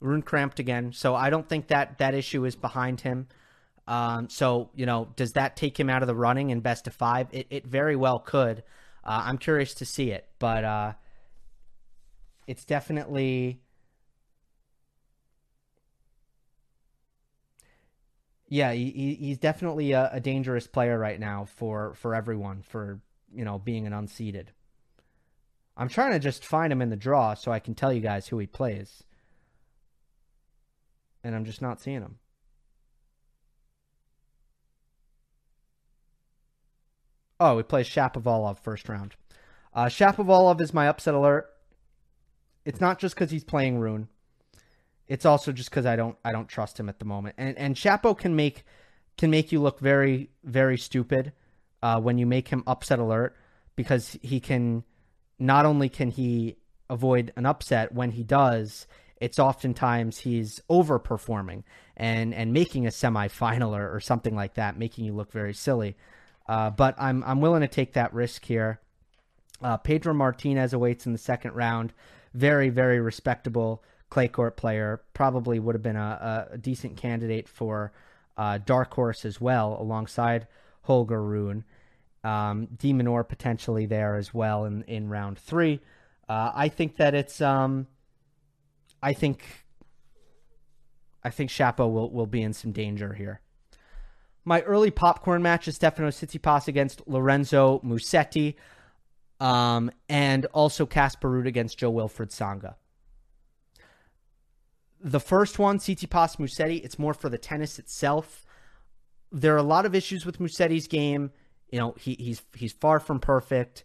[0.00, 0.92] Rune cramped again.
[0.92, 3.28] So I don't think that that issue is behind him.
[3.86, 6.94] Um, so you know, does that take him out of the running in best of
[6.94, 7.28] five?
[7.32, 8.62] It it very well could.
[9.04, 10.92] Uh, I'm curious to see it, but uh,
[12.46, 13.60] it's definitely
[18.48, 23.00] yeah he, he's definitely a, a, dangerous player right now for for everyone for
[23.32, 24.46] you know being an unseeded
[25.76, 28.28] i'm trying to just find him in the draw so i can tell you guys
[28.28, 29.04] who he plays
[31.22, 32.18] and i'm just not seeing him
[37.40, 39.14] oh he plays shapovalov first round
[39.74, 41.50] uh, shapovalov is my upset alert
[42.68, 44.08] it's not just because he's playing Rune.
[45.06, 47.36] It's also just because I don't I don't trust him at the moment.
[47.38, 48.62] And and Shapo can make
[49.16, 51.32] can make you look very very stupid
[51.82, 53.34] uh, when you make him upset alert
[53.74, 54.84] because he can
[55.38, 56.56] not only can he
[56.90, 58.86] avoid an upset when he does
[59.20, 61.62] it's oftentimes he's overperforming
[61.96, 65.96] and and making a semifinal or, or something like that making you look very silly
[66.48, 68.80] uh, but I'm I'm willing to take that risk here
[69.62, 71.92] uh, Pedro Martinez awaits in the second round
[72.34, 75.02] very, very respectable clay court player.
[75.14, 77.92] Probably would have been a, a decent candidate for
[78.36, 80.46] uh, dark horse as well, alongside
[80.82, 81.64] Holger Rune.
[82.24, 85.80] Um, de potentially there as well in in round three.
[86.28, 87.40] Uh, I think that it's.
[87.40, 87.86] Um,
[89.02, 89.44] I think.
[91.24, 93.40] I think Shapo will will be in some danger here.
[94.44, 98.54] My early popcorn match is Stefano Tsitsipas against Lorenzo Musetti
[99.40, 102.76] um, and also Casper against Jo-Wilfried Tsonga.
[105.00, 108.46] The first one, Tsitsipas Musetti, it's more for the tennis itself.
[109.30, 111.30] There are a lot of issues with Musetti's game.
[111.70, 113.84] You know, he, he's he's far from perfect,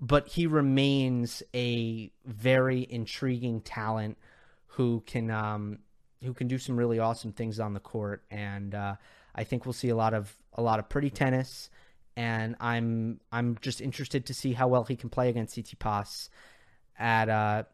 [0.00, 4.16] but he remains a very intriguing talent
[4.72, 5.78] who can um,
[6.22, 8.24] who can do some really awesome things on the court.
[8.30, 8.96] And uh,
[9.34, 11.70] I think we'll see a lot of a lot of pretty tennis
[12.16, 16.28] and I'm I'm just interested to see how well he can play against Tsitsipas
[16.98, 17.64] at uh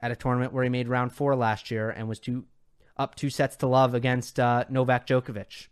[0.00, 2.44] at a tournament where he made round four last year and was two
[2.96, 5.68] up two sets to love against uh, Novak Djokovic.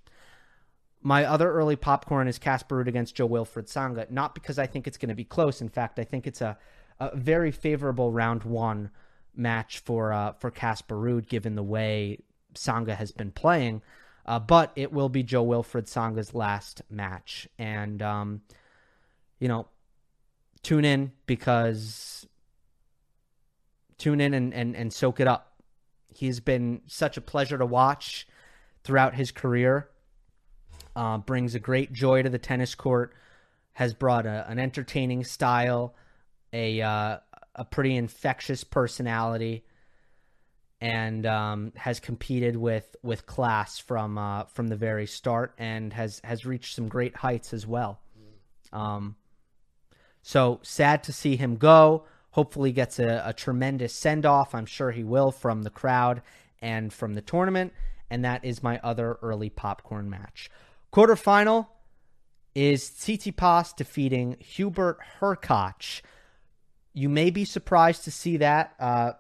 [1.01, 5.11] My other early popcorn is Casper against Jo-Wilfried Tsonga, not because I think it's going
[5.11, 5.61] to be close.
[5.61, 6.59] In fact, I think it's a,
[6.99, 8.91] a very favorable round one
[9.39, 12.19] match for uh, for Casper Ruud, given the way
[12.55, 13.83] Tsonga has been playing.
[14.27, 17.49] Uh, but it will be Jo-Wilfried Tsonga's last match.
[17.59, 18.43] And, um,
[19.39, 19.69] you know,
[20.63, 22.27] tune in because
[23.97, 25.63] tune in and, and, and soak it up.
[26.15, 28.29] He's been such a pleasure to watch
[28.85, 29.89] throughout his career.
[30.95, 33.15] Uh, brings a great joy to the tennis court.
[33.73, 35.95] Has brought a, an entertaining style,
[36.53, 37.19] a uh,
[37.59, 39.65] a pretty infectious personality,
[40.81, 46.21] and um, has competed with with class from uh, from the very start and has
[46.25, 48.01] has reached some great heights as well.
[48.73, 49.17] Um,
[50.23, 52.05] so sad to see him go.
[52.31, 54.55] Hopefully, gets a, a tremendous send off.
[54.55, 56.23] I'm sure he will from the crowd
[56.61, 57.73] and from the tournament.
[58.11, 60.51] And that is my other early popcorn match.
[60.93, 61.67] Quarterfinal
[62.55, 66.01] is Tsitsipas defeating Hubert Hurkacz
[66.99, 69.13] you may be surprised to see that uh,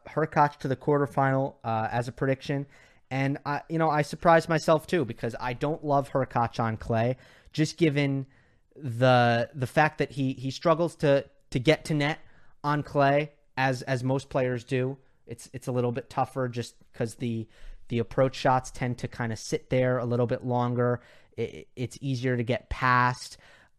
[0.58, 2.66] to the quarterfinal uh, as a prediction,
[3.08, 7.16] and I, you know, I surprised myself too because I don't love Hurkacz on clay,
[7.52, 8.26] just given
[8.74, 12.18] the the fact that he he struggles to to get to net
[12.64, 14.98] on clay as as most players do.
[15.28, 17.46] It's it's a little bit tougher just because the
[17.86, 21.00] the approach shots tend to kind of sit there a little bit longer.
[21.36, 23.38] It, it's easier to get past.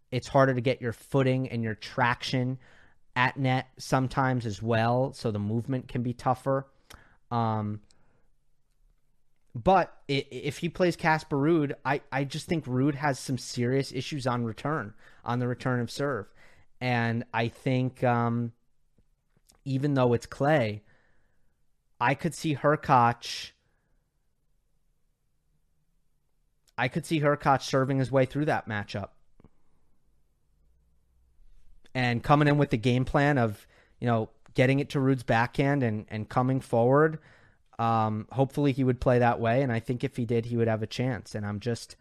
[0.10, 2.60] It's harder to get your footing and your traction
[3.20, 6.66] at net sometimes as well, so the movement can be tougher.
[7.30, 7.82] Um,
[9.54, 14.26] but if he plays Casper Ruud, I, I just think Ruud has some serious issues
[14.26, 14.94] on return,
[15.26, 16.28] on the return of serve.
[16.80, 18.54] And I think um,
[19.66, 20.82] even though it's Clay,
[22.00, 23.52] I could see Hurkacz.
[26.78, 29.10] I could see Hurkacz serving his way through that matchup.
[32.00, 33.68] And coming in with the game plan of,
[34.00, 37.20] you know, getting it to Ruud's backhand and, and coming forward–
[37.80, 40.68] um, hopefully he would play that way, and I think if he did, he would
[40.68, 41.34] have a chance.
[41.34, 41.96] And I'm just,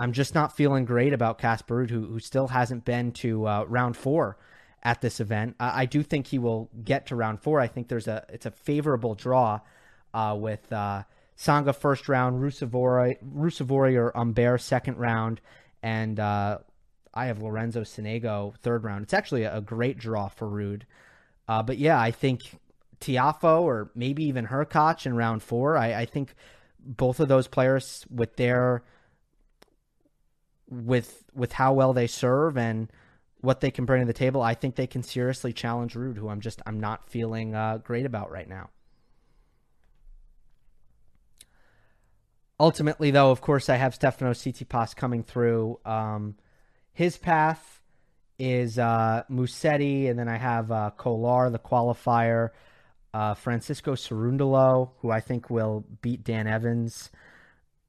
[0.00, 3.96] I'm just not feeling great about Casper who who still hasn't been to uh, round
[3.96, 4.36] four
[4.82, 5.54] at this event.
[5.60, 7.60] I, I, do think he will get to round four.
[7.60, 9.60] I think there's a it's a favorable draw
[10.12, 11.04] uh, with uh,
[11.38, 15.40] Tsonga first round, Ruusuvuori, or Humbert second round,
[15.84, 16.58] and uh,
[17.12, 19.02] I have Lorenzo Sonego third round.
[19.02, 20.82] It's actually a, a great draw for Ruud.
[21.48, 22.40] Uh, but yeah, I think
[23.00, 25.76] Tiafoe or maybe even Hurkacz in round four.
[25.76, 26.34] I, I think
[26.78, 28.82] both of those players with their
[30.68, 32.90] with with how well they serve and
[33.40, 36.28] what they can bring to the table, I think they can seriously challenge Ruud, who
[36.28, 38.70] I'm just I'm not feeling uh, great about right now.
[42.60, 45.80] Ultimately, though, of course, I have Stefano Tsitsipas coming through.
[45.86, 46.36] Um,
[46.92, 47.80] his path
[48.38, 52.50] is uh, Musetti, and then I have uh, Kolar, the qualifier
[53.12, 57.10] uh, Francisco Cerundolo, who I think will beat Dan Evans.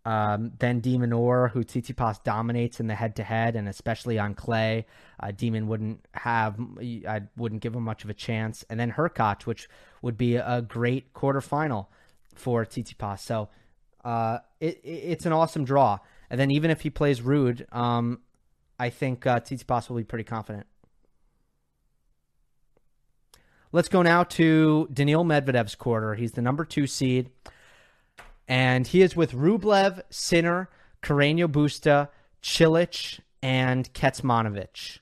[0.03, 4.87] Um, then de Minaur, who Tsitsipas dominates in the head-to-head, and especially on clay,
[5.19, 6.59] uh, De Minaur wouldn't have,
[7.07, 8.65] I wouldn't give him much of a chance.
[8.67, 9.69] And then Hurkacz, which
[10.01, 11.85] would be a great quarterfinal
[12.33, 13.19] for Tsitsipas.
[13.19, 13.49] So
[14.03, 15.99] uh, it, it's an awesome draw.
[16.31, 18.21] And then even if he plays Ruud, um,
[18.81, 20.65] I think uh, Tsitsipas will be pretty confident.
[23.71, 26.15] Let's go now to Daniil Medvedev's quarter.
[26.15, 27.29] He's the number two seed,
[28.47, 30.67] and he is with Rublev, Sinner,
[31.03, 32.09] Carreño Busta,
[32.41, 34.97] Cilic, and Kecmanovic.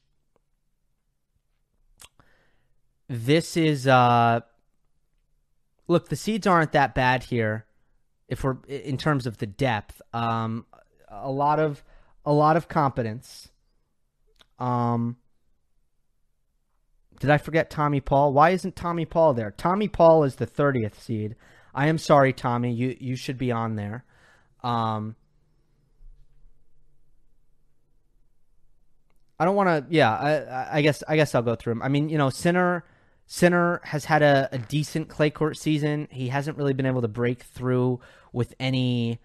[3.08, 4.42] This is uh
[5.88, 7.66] look, the seeds aren't that bad here
[8.28, 10.02] if we're in terms of the depth.
[10.14, 10.66] Um
[11.08, 11.82] a lot of
[12.26, 13.50] a lot of competence.
[14.60, 15.18] Um
[17.20, 18.32] did I forget Tommy Paul?
[18.34, 19.52] Why isn't Tommy Paul there?
[19.52, 21.36] Tommy Paul is the 30th seed.
[21.76, 22.74] I am sorry, Tommy.
[22.74, 24.06] You you should be on there.
[24.64, 25.16] Um,
[29.40, 29.96] I don't want to.
[29.96, 31.82] Yeah, I, I guess I guess I'll go through him.
[31.82, 32.86] I mean, you know, Sinner
[33.28, 36.08] Sinner has had a, a decent clay court season.
[36.12, 38.00] He hasn't really been able to break through
[38.34, 39.20] with any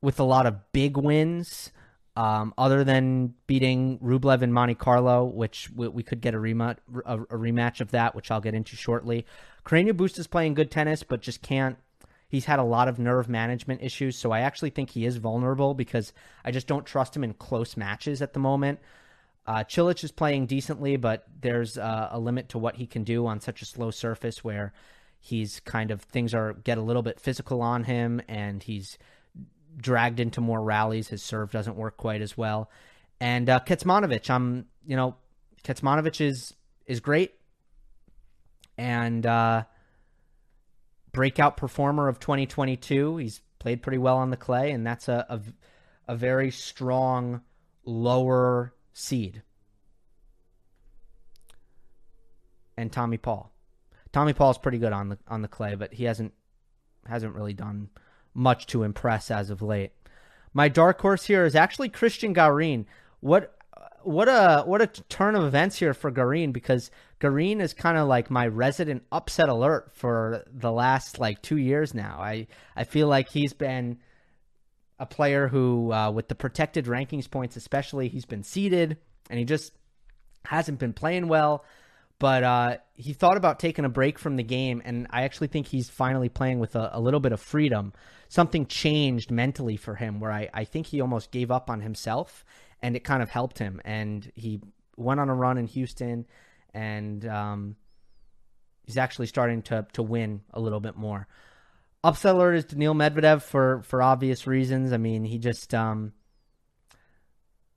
[0.00, 1.70] with a lot of big wins.
[2.16, 6.78] Um, other than beating Rublev in Monte Carlo, which we, we could get a rematch,
[7.04, 9.26] a, a, rematch of that, which I'll get into shortly.
[9.66, 11.76] Carreño Busta is playing good tennis, but just can't.
[12.26, 15.74] He's had a lot of nerve management issues, so I actually think he is vulnerable
[15.74, 18.80] because I just don't trust him in close matches at the moment.
[19.46, 23.26] Uh, Cilic is playing decently, but there's uh, a limit to what he can do
[23.26, 24.72] on such a slow surface where
[25.20, 28.96] he's kind of things are get a little bit physical on him, and he's
[29.76, 31.08] dragged into more rallies.
[31.08, 32.70] His serve doesn't work quite as well.
[33.20, 35.16] And uh, Kecmanovic, I'm you know,
[35.64, 36.54] Kecmanovic is
[36.86, 37.34] is great,
[38.78, 39.64] and uh,
[41.12, 43.16] breakout performer of 2022.
[43.16, 45.40] He's played pretty well on the clay, and that's a a,
[46.12, 47.42] a very strong
[47.84, 49.42] lower seed.
[52.78, 53.50] And Tommy Paul,
[54.12, 56.34] Tommy Paul's pretty good on the on the clay, but he hasn't
[57.06, 57.88] hasn't really done
[58.36, 59.92] much to impress as of late.
[60.52, 62.86] My dark horse here is actually Christian Garin.
[63.20, 63.52] What
[64.02, 68.06] what a what a turn of events here for Garin because Garin is kind of
[68.06, 72.18] like my resident upset alert for the last like two years now.
[72.20, 73.98] I I feel like he's been
[74.98, 78.96] a player who, uh, with the protected rankings points, especially, he's been seeded
[79.28, 79.72] and he just
[80.46, 81.64] hasn't been playing well.
[82.18, 85.66] But uh, he thought about taking a break from the game, and I actually think
[85.66, 87.92] he's finally playing with a, a little bit of freedom
[88.28, 92.44] something changed mentally for him where I, I think he almost gave up on himself
[92.82, 93.80] and it kind of helped him.
[93.84, 94.60] And he
[94.96, 96.26] went on a run in Houston
[96.74, 97.76] and um,
[98.84, 101.26] he's actually starting to, to win a little bit more.
[102.04, 104.92] Upset alert is Daniil Medvedev for, for obvious reasons.
[104.92, 106.12] I mean, he just, um,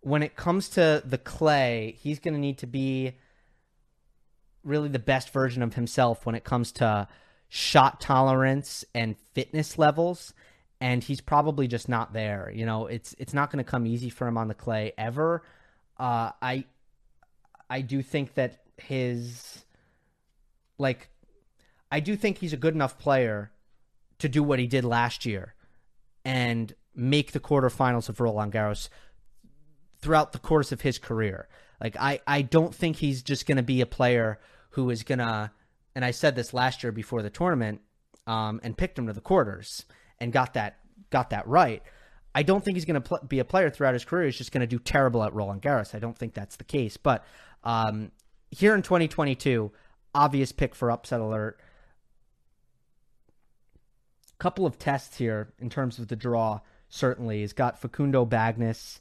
[0.02, 3.18] when it comes to the clay, he's going to need to be
[4.64, 7.08] really the best version of himself when it comes to
[7.48, 10.34] shot tolerance and fitness levels
[10.82, 12.52] and he's probably just not there.
[12.54, 15.44] You know, it's it's not going to come easy for him on the clay ever.
[15.98, 16.66] Uh, I
[17.70, 19.66] I do think that his
[20.78, 21.10] like
[21.92, 23.52] I do think he's a good enough player
[24.20, 25.56] to do what he did last year
[26.24, 28.90] and make the quarterfinals of Roland Garros
[30.02, 31.48] throughout the course of his career.
[31.82, 34.40] Like I, I don't think he's just going to be a player
[34.72, 35.52] who is going to.
[35.96, 37.82] And I said this last year before the tournament,
[38.30, 39.86] um, and picked him to the quarters
[40.20, 40.78] and got that
[41.10, 41.82] got that right.
[42.36, 44.26] I don't think he's going to pl- be a player throughout his career.
[44.26, 45.96] He's just going to do terrible at Roland Garros.
[45.96, 46.96] I don't think that's the case.
[46.96, 47.26] But
[47.64, 48.12] um,
[48.52, 49.72] here in 2022,
[50.14, 51.60] obvious pick for upset alert.
[54.38, 56.62] Couple of tests here in terms of the draw.
[56.88, 59.00] Certainly, he's got Facundo Bagnis,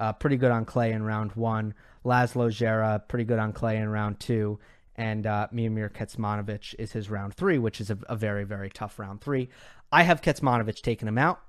[0.00, 1.74] uh, pretty good on clay in round one.
[2.04, 4.58] Laslo Djere, pretty good on clay in round two.
[4.96, 8.98] And uh, Miomir Kecmanovic is his round three, which is a, a, very, very tough
[8.98, 9.48] round three.
[9.92, 11.40] I have Kecmanovic taking him out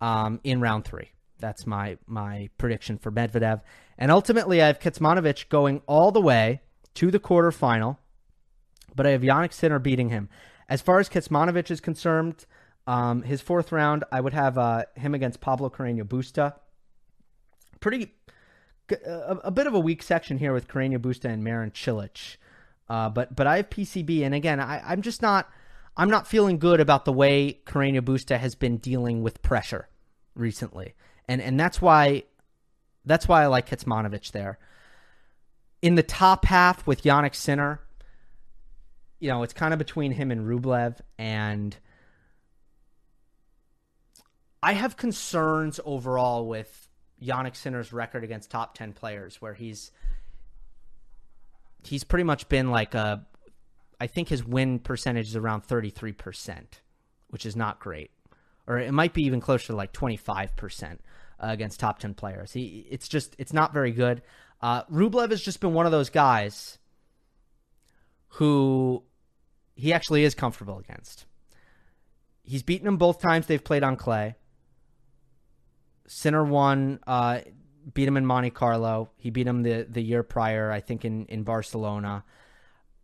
[0.00, 1.10] um, in round three.
[1.38, 3.62] That's my my prediction for Medvedev.
[3.96, 6.60] And ultimately, I have Kecmanovic going all the way
[6.94, 7.96] to the quarterfinal,
[8.94, 10.28] but I have Jannik Sinner beating him.
[10.68, 12.44] As far as Kecmanovic is concerned,
[12.86, 16.54] um, his fourth round, I would have uh, him against Pablo Carreño Busta
[17.80, 18.14] pretty
[18.90, 22.36] a, a, bit of a weak section here with Carreño Busta and Marin Cilic.
[22.88, 25.48] Uh, but but I have PCB, and again, I, I'm just not
[25.96, 29.88] I'm not feeling good about the way Carreño Busta has been dealing with pressure
[30.34, 30.94] recently,
[31.28, 32.24] and and that's why
[33.04, 34.58] that's why I like Kecmanovic there.
[35.82, 37.80] In the top half with Jannik Sinner,
[39.18, 41.76] you know, it's kind of between him and Rublev, and
[44.62, 46.89] I have concerns overall with
[47.22, 49.90] Jannik Sinner's record against top 10 players where he's
[51.84, 53.26] he's pretty much been like a
[54.00, 56.64] I think his win percentage is around 33%,
[57.28, 58.10] which is not great.
[58.66, 60.96] Or it might be even closer to like 25% uh,
[61.38, 62.52] against top 10 players.
[62.52, 64.22] He it's just it's not very good.
[64.62, 66.78] Uh, Rublev has just been one of those guys
[68.34, 69.02] who
[69.74, 71.26] he actually is comfortable against.
[72.42, 74.36] He's beaten him both times they've played on clay.
[76.12, 77.38] Sinner won, uh,
[77.94, 79.10] beat him in Monte Carlo.
[79.16, 82.24] He beat him the, the year prior, I think, in, in Barcelona.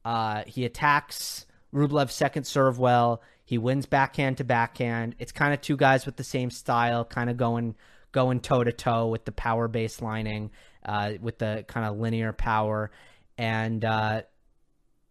[0.04, 3.22] Uh, he attacks Rublev's second serve well.
[3.44, 5.14] He wins backhand to backhand.
[5.20, 7.76] It's kind of two guys with the same style, kind of going
[8.10, 10.50] going toe to toe with the power baselining,
[10.84, 12.90] uh, with the kind of linear power,
[13.38, 14.22] and uh,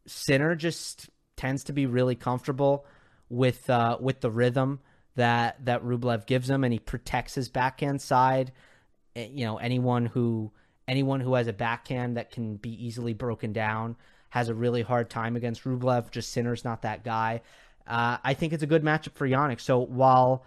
[0.06, 2.86] Sinner just tends to be really comfortable
[3.30, 4.82] with uh, with the rhythm
[5.16, 8.52] that that Rublev gives him, and he protects his backhand side.
[9.16, 10.52] Eh, you know, anyone who
[10.88, 13.96] anyone who has a backhand that can be easily broken down
[14.30, 16.12] has a really hard time against Rublev.
[16.12, 17.42] Just Sinner's not that guy.
[17.88, 19.62] Uh, I think it's a good matchup for Jannik.
[19.62, 20.44] So while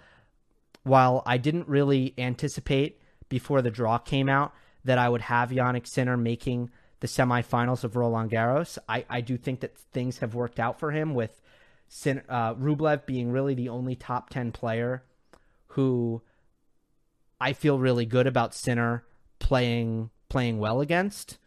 [0.82, 4.52] while I didn't really anticipate before the draw came out
[4.84, 9.36] that I would have Jannik Sinner making the semifinals of Roland Garros, I, I do
[9.36, 11.40] think that things have worked out for him with
[12.28, 15.02] uh, Rublev being really the only top 10 player
[15.68, 16.22] who
[17.40, 19.04] I feel really good about Sinner
[19.38, 21.38] playing playing well against.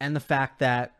[0.00, 0.94] And the fact that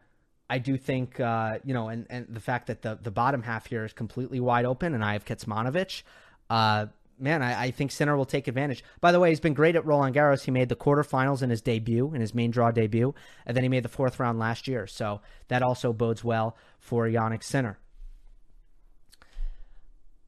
[0.50, 3.66] I do think, uh, you know, and, and the fact that the, the bottom half
[3.66, 6.02] here is completely wide open and I have Kecmanovic,
[6.50, 6.86] uh,
[7.20, 8.82] man, I, I, think Sinner will take advantage.
[9.00, 10.44] By the way, he's been great at Roland Garros.
[10.44, 13.14] He made the quarterfinals in his debut, in his main draw debut,
[13.46, 14.86] and then he made the fourth round last year.
[14.86, 17.78] So that also bodes well for Jannik Sinner.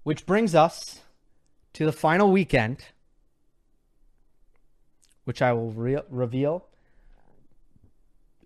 [0.03, 1.01] Which brings us
[1.74, 2.78] to the final weekend,
[5.24, 6.66] which I will re- reveal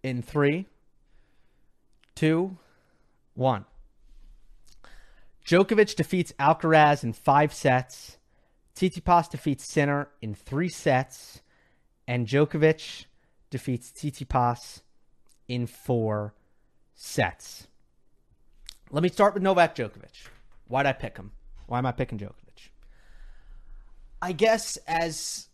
[0.02, 0.66] in three,
[2.14, 2.56] two,
[3.34, 3.64] one.
[5.46, 8.15] Djokovic defeats Alcaraz in five sets
[8.76, 11.40] Tsitsipas defeats Sinner in three sets,
[12.06, 13.06] and Djokovic
[13.48, 14.82] defeats Tsitsipas
[15.48, 16.34] in four
[16.94, 17.68] sets.
[18.90, 20.28] Let me start with Novak Djokovic.
[20.68, 21.32] Why'd I pick him?
[21.66, 22.68] Why am I picking Djokovic?
[24.20, 25.48] I guess as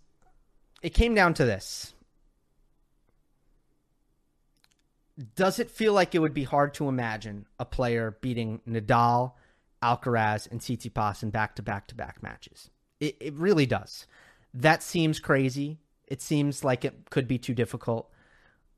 [0.83, 1.95] it came down to this.
[5.37, 9.33] Does it feel like it would be hard to imagine a player beating Nadal,
[9.81, 12.71] Alcaraz, and Tsitsipas in back to back to back matches?
[13.03, 14.07] It, it really does.
[14.55, 15.81] That seems crazy.
[16.07, 18.09] It seems like it could be too difficult.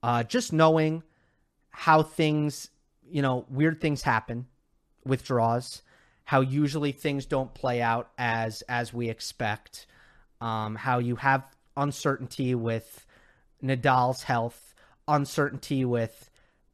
[0.03, 1.03] Uh, just knowing
[1.69, 2.71] how things,
[3.07, 4.47] you know, weird things happen
[5.05, 5.83] with draws,
[6.25, 9.87] how usually things don't play out as as we expect,
[10.41, 11.45] um, how you have
[11.77, 13.07] uncertainty with
[13.63, 14.75] Nadal's health,
[15.07, 16.31] uncertainty with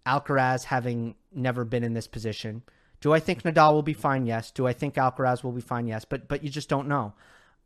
[0.06, 2.62] Alcaraz having never been in this position.
[3.00, 4.26] Do I think Nadal will be fine?
[4.26, 4.50] Yes.
[4.50, 5.88] Do I think Alcaraz will be fine?
[5.88, 6.04] Yes.
[6.04, 7.14] But but you just don't know.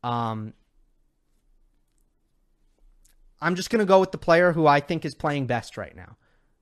[0.05, 0.53] Um,
[3.41, 5.97] I'm just going to go with the player who I think is playing best right
[5.97, 6.17] now,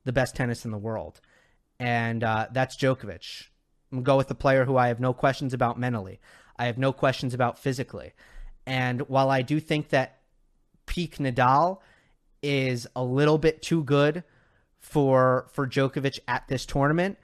[0.05, 1.21] the best tennis in the world,
[1.81, 3.49] and uh, that's Djokovic.
[3.91, 6.21] I'm going to go with the player who I have no questions about mentally.
[6.57, 8.13] I have no questions about physically.
[8.65, 10.21] And while I do think that
[10.87, 11.79] peak Nadal
[12.43, 14.23] is a little bit too good
[14.79, 17.19] for for Djokovic at this tournament,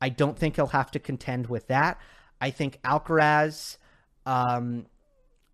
[0.00, 2.00] I don't think he'll have to contend with that.
[2.40, 3.76] I think Alcaraz
[4.24, 4.86] um,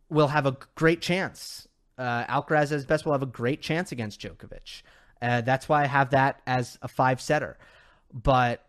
[0.08, 1.68] will have a great chance.
[1.98, 4.82] Uh, Alcaraz as best will have a great chance against Djokovic.
[5.20, 7.56] Uh, that's why I have that as a five setter.
[8.12, 8.64] But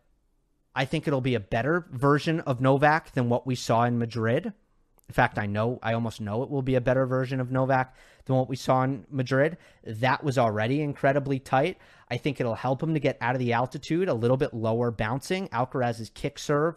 [0.75, 4.45] I think it'll be a better version of Novak than what we saw in Madrid.
[4.45, 7.95] In fact, I know, I almost know it will be a better version of Novak
[8.25, 9.57] than what we saw in Madrid.
[9.85, 11.77] That was already incredibly tight.
[12.11, 14.91] I think it'll help him to get out of the altitude, a little bit lower
[14.91, 15.47] bouncing.
[15.47, 16.75] Alcaraz's kick serve,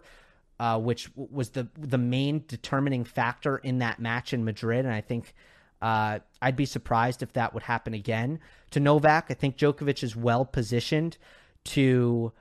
[0.61, 5.01] uh, which was the the main determining factor in that match in Madrid, and I
[5.01, 5.35] think
[5.81, 8.41] uh, I'd be surprised if that would happen again
[8.73, 9.29] to Novak.
[9.31, 11.17] I think Djokovic is well positioned
[11.65, 12.35] to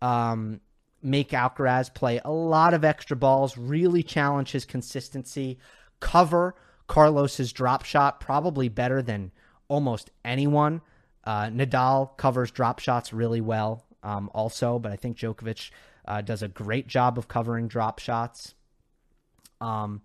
[0.00, 0.62] um,
[1.02, 5.58] make Alcaraz play a lot of extra balls, really challenge his consistency,
[6.00, 6.54] cover
[6.86, 9.32] Carlos's drop shot probably better than
[9.68, 10.80] almost anyone.
[11.24, 15.70] Uh, Nadal covers drop shots really well, um, also, but I think Djokovic
[16.06, 18.54] uh, does a great job of covering drop shots.
[19.60, 20.02] Um,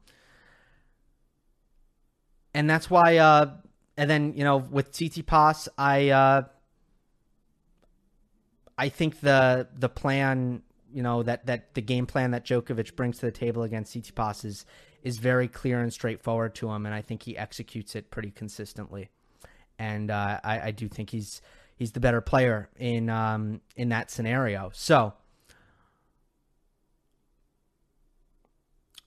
[2.53, 3.53] and that's why, uh,
[3.97, 6.43] and then you know, with Tsitsipas, I, uh,
[8.77, 10.61] I think the the plan,
[10.93, 14.43] you know, that that the game plan that Djokovic brings to the table against Tsitsipas
[14.43, 14.65] is
[15.03, 19.09] is very clear and straightforward to him, and I think he executes it pretty consistently
[19.79, 21.41] and uh, I, I, do think he's
[21.75, 24.71] he's the better player in um, in that scenario.
[24.73, 25.13] So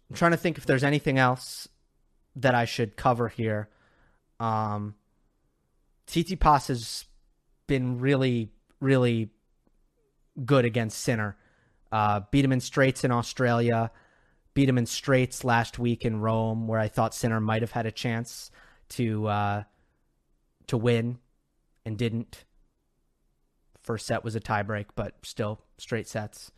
[0.08, 1.68] I'm trying to think if there's anything else
[2.36, 3.68] that I should cover here.
[4.40, 4.94] Um,
[6.06, 7.04] Tsitsipas has
[7.66, 8.50] been really,
[8.80, 9.30] really
[10.44, 11.36] good against Sinner.
[11.90, 13.90] Uh, beat him in straights in Australia.
[14.54, 17.86] Beat him in straights last week in Rome, where I thought Sinner might have had
[17.86, 18.50] a chance
[18.90, 19.62] to uh,
[20.66, 21.18] to win
[21.84, 22.44] and didn't.
[23.82, 26.50] First set was a tiebreak, but still straight sets.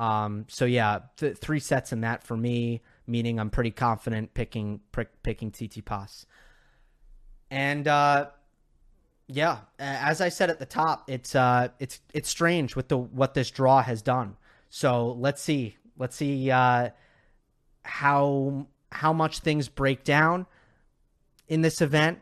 [0.00, 4.80] Um, so yeah, th- three sets in that for me, meaning I'm pretty confident picking
[4.92, 6.24] pick, picking Tsitsipas.
[7.50, 8.28] And uh,
[9.26, 13.34] yeah, as I said at the top, it's uh, it's it's strange with the what
[13.34, 14.36] this draw has done.
[14.70, 16.90] So let's see, let's see uh,
[17.82, 20.46] how how much things break down
[21.46, 22.20] in this event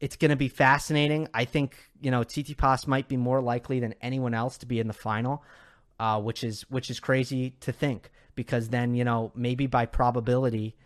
[0.00, 1.28] it's going to be fascinating.
[1.32, 4.88] I think you know Tsitsipas might be more likely than anyone else to be in
[4.88, 5.42] the final,
[5.98, 10.76] uh, which is which is crazy to think because then you know maybe by probability,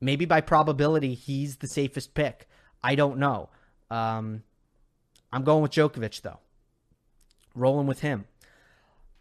[0.00, 2.48] maybe by probability he's the safest pick.
[2.82, 3.50] I don't know.
[3.90, 4.42] Um,
[5.32, 6.40] I'm going with Djokovic though.
[7.54, 8.26] Rolling with him.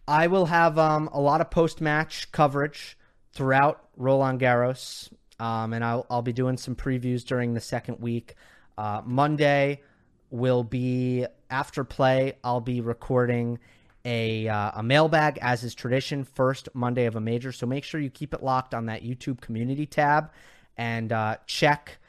[0.07, 2.97] I will have um, a lot of post match coverage
[3.33, 5.11] throughout Roland Garros.
[5.39, 8.35] Um, and I'll, I'll be doing some previews during the second week.
[8.77, 9.81] Uh, Monday
[10.29, 12.33] will be after play.
[12.43, 13.59] I'll be recording
[14.05, 16.23] a uh, a mailbag as is tradition.
[16.23, 19.41] First Monday of a major, so make sure you keep it locked on that YouTube
[19.41, 20.31] community tab
[20.77, 21.99] and uh, check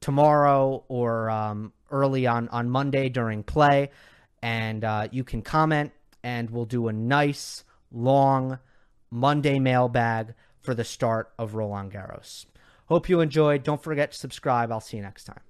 [0.00, 3.90] tomorrow or um, early on on Monday during play,
[4.42, 5.92] and uh, you can comment,
[6.22, 8.58] and we'll do a nice long
[9.10, 12.46] Monday mailbag for the start of Roland Garros.
[12.86, 13.62] Hope you enjoyed.
[13.62, 14.70] Don't forget to subscribe.
[14.70, 15.49] I'll see you next time.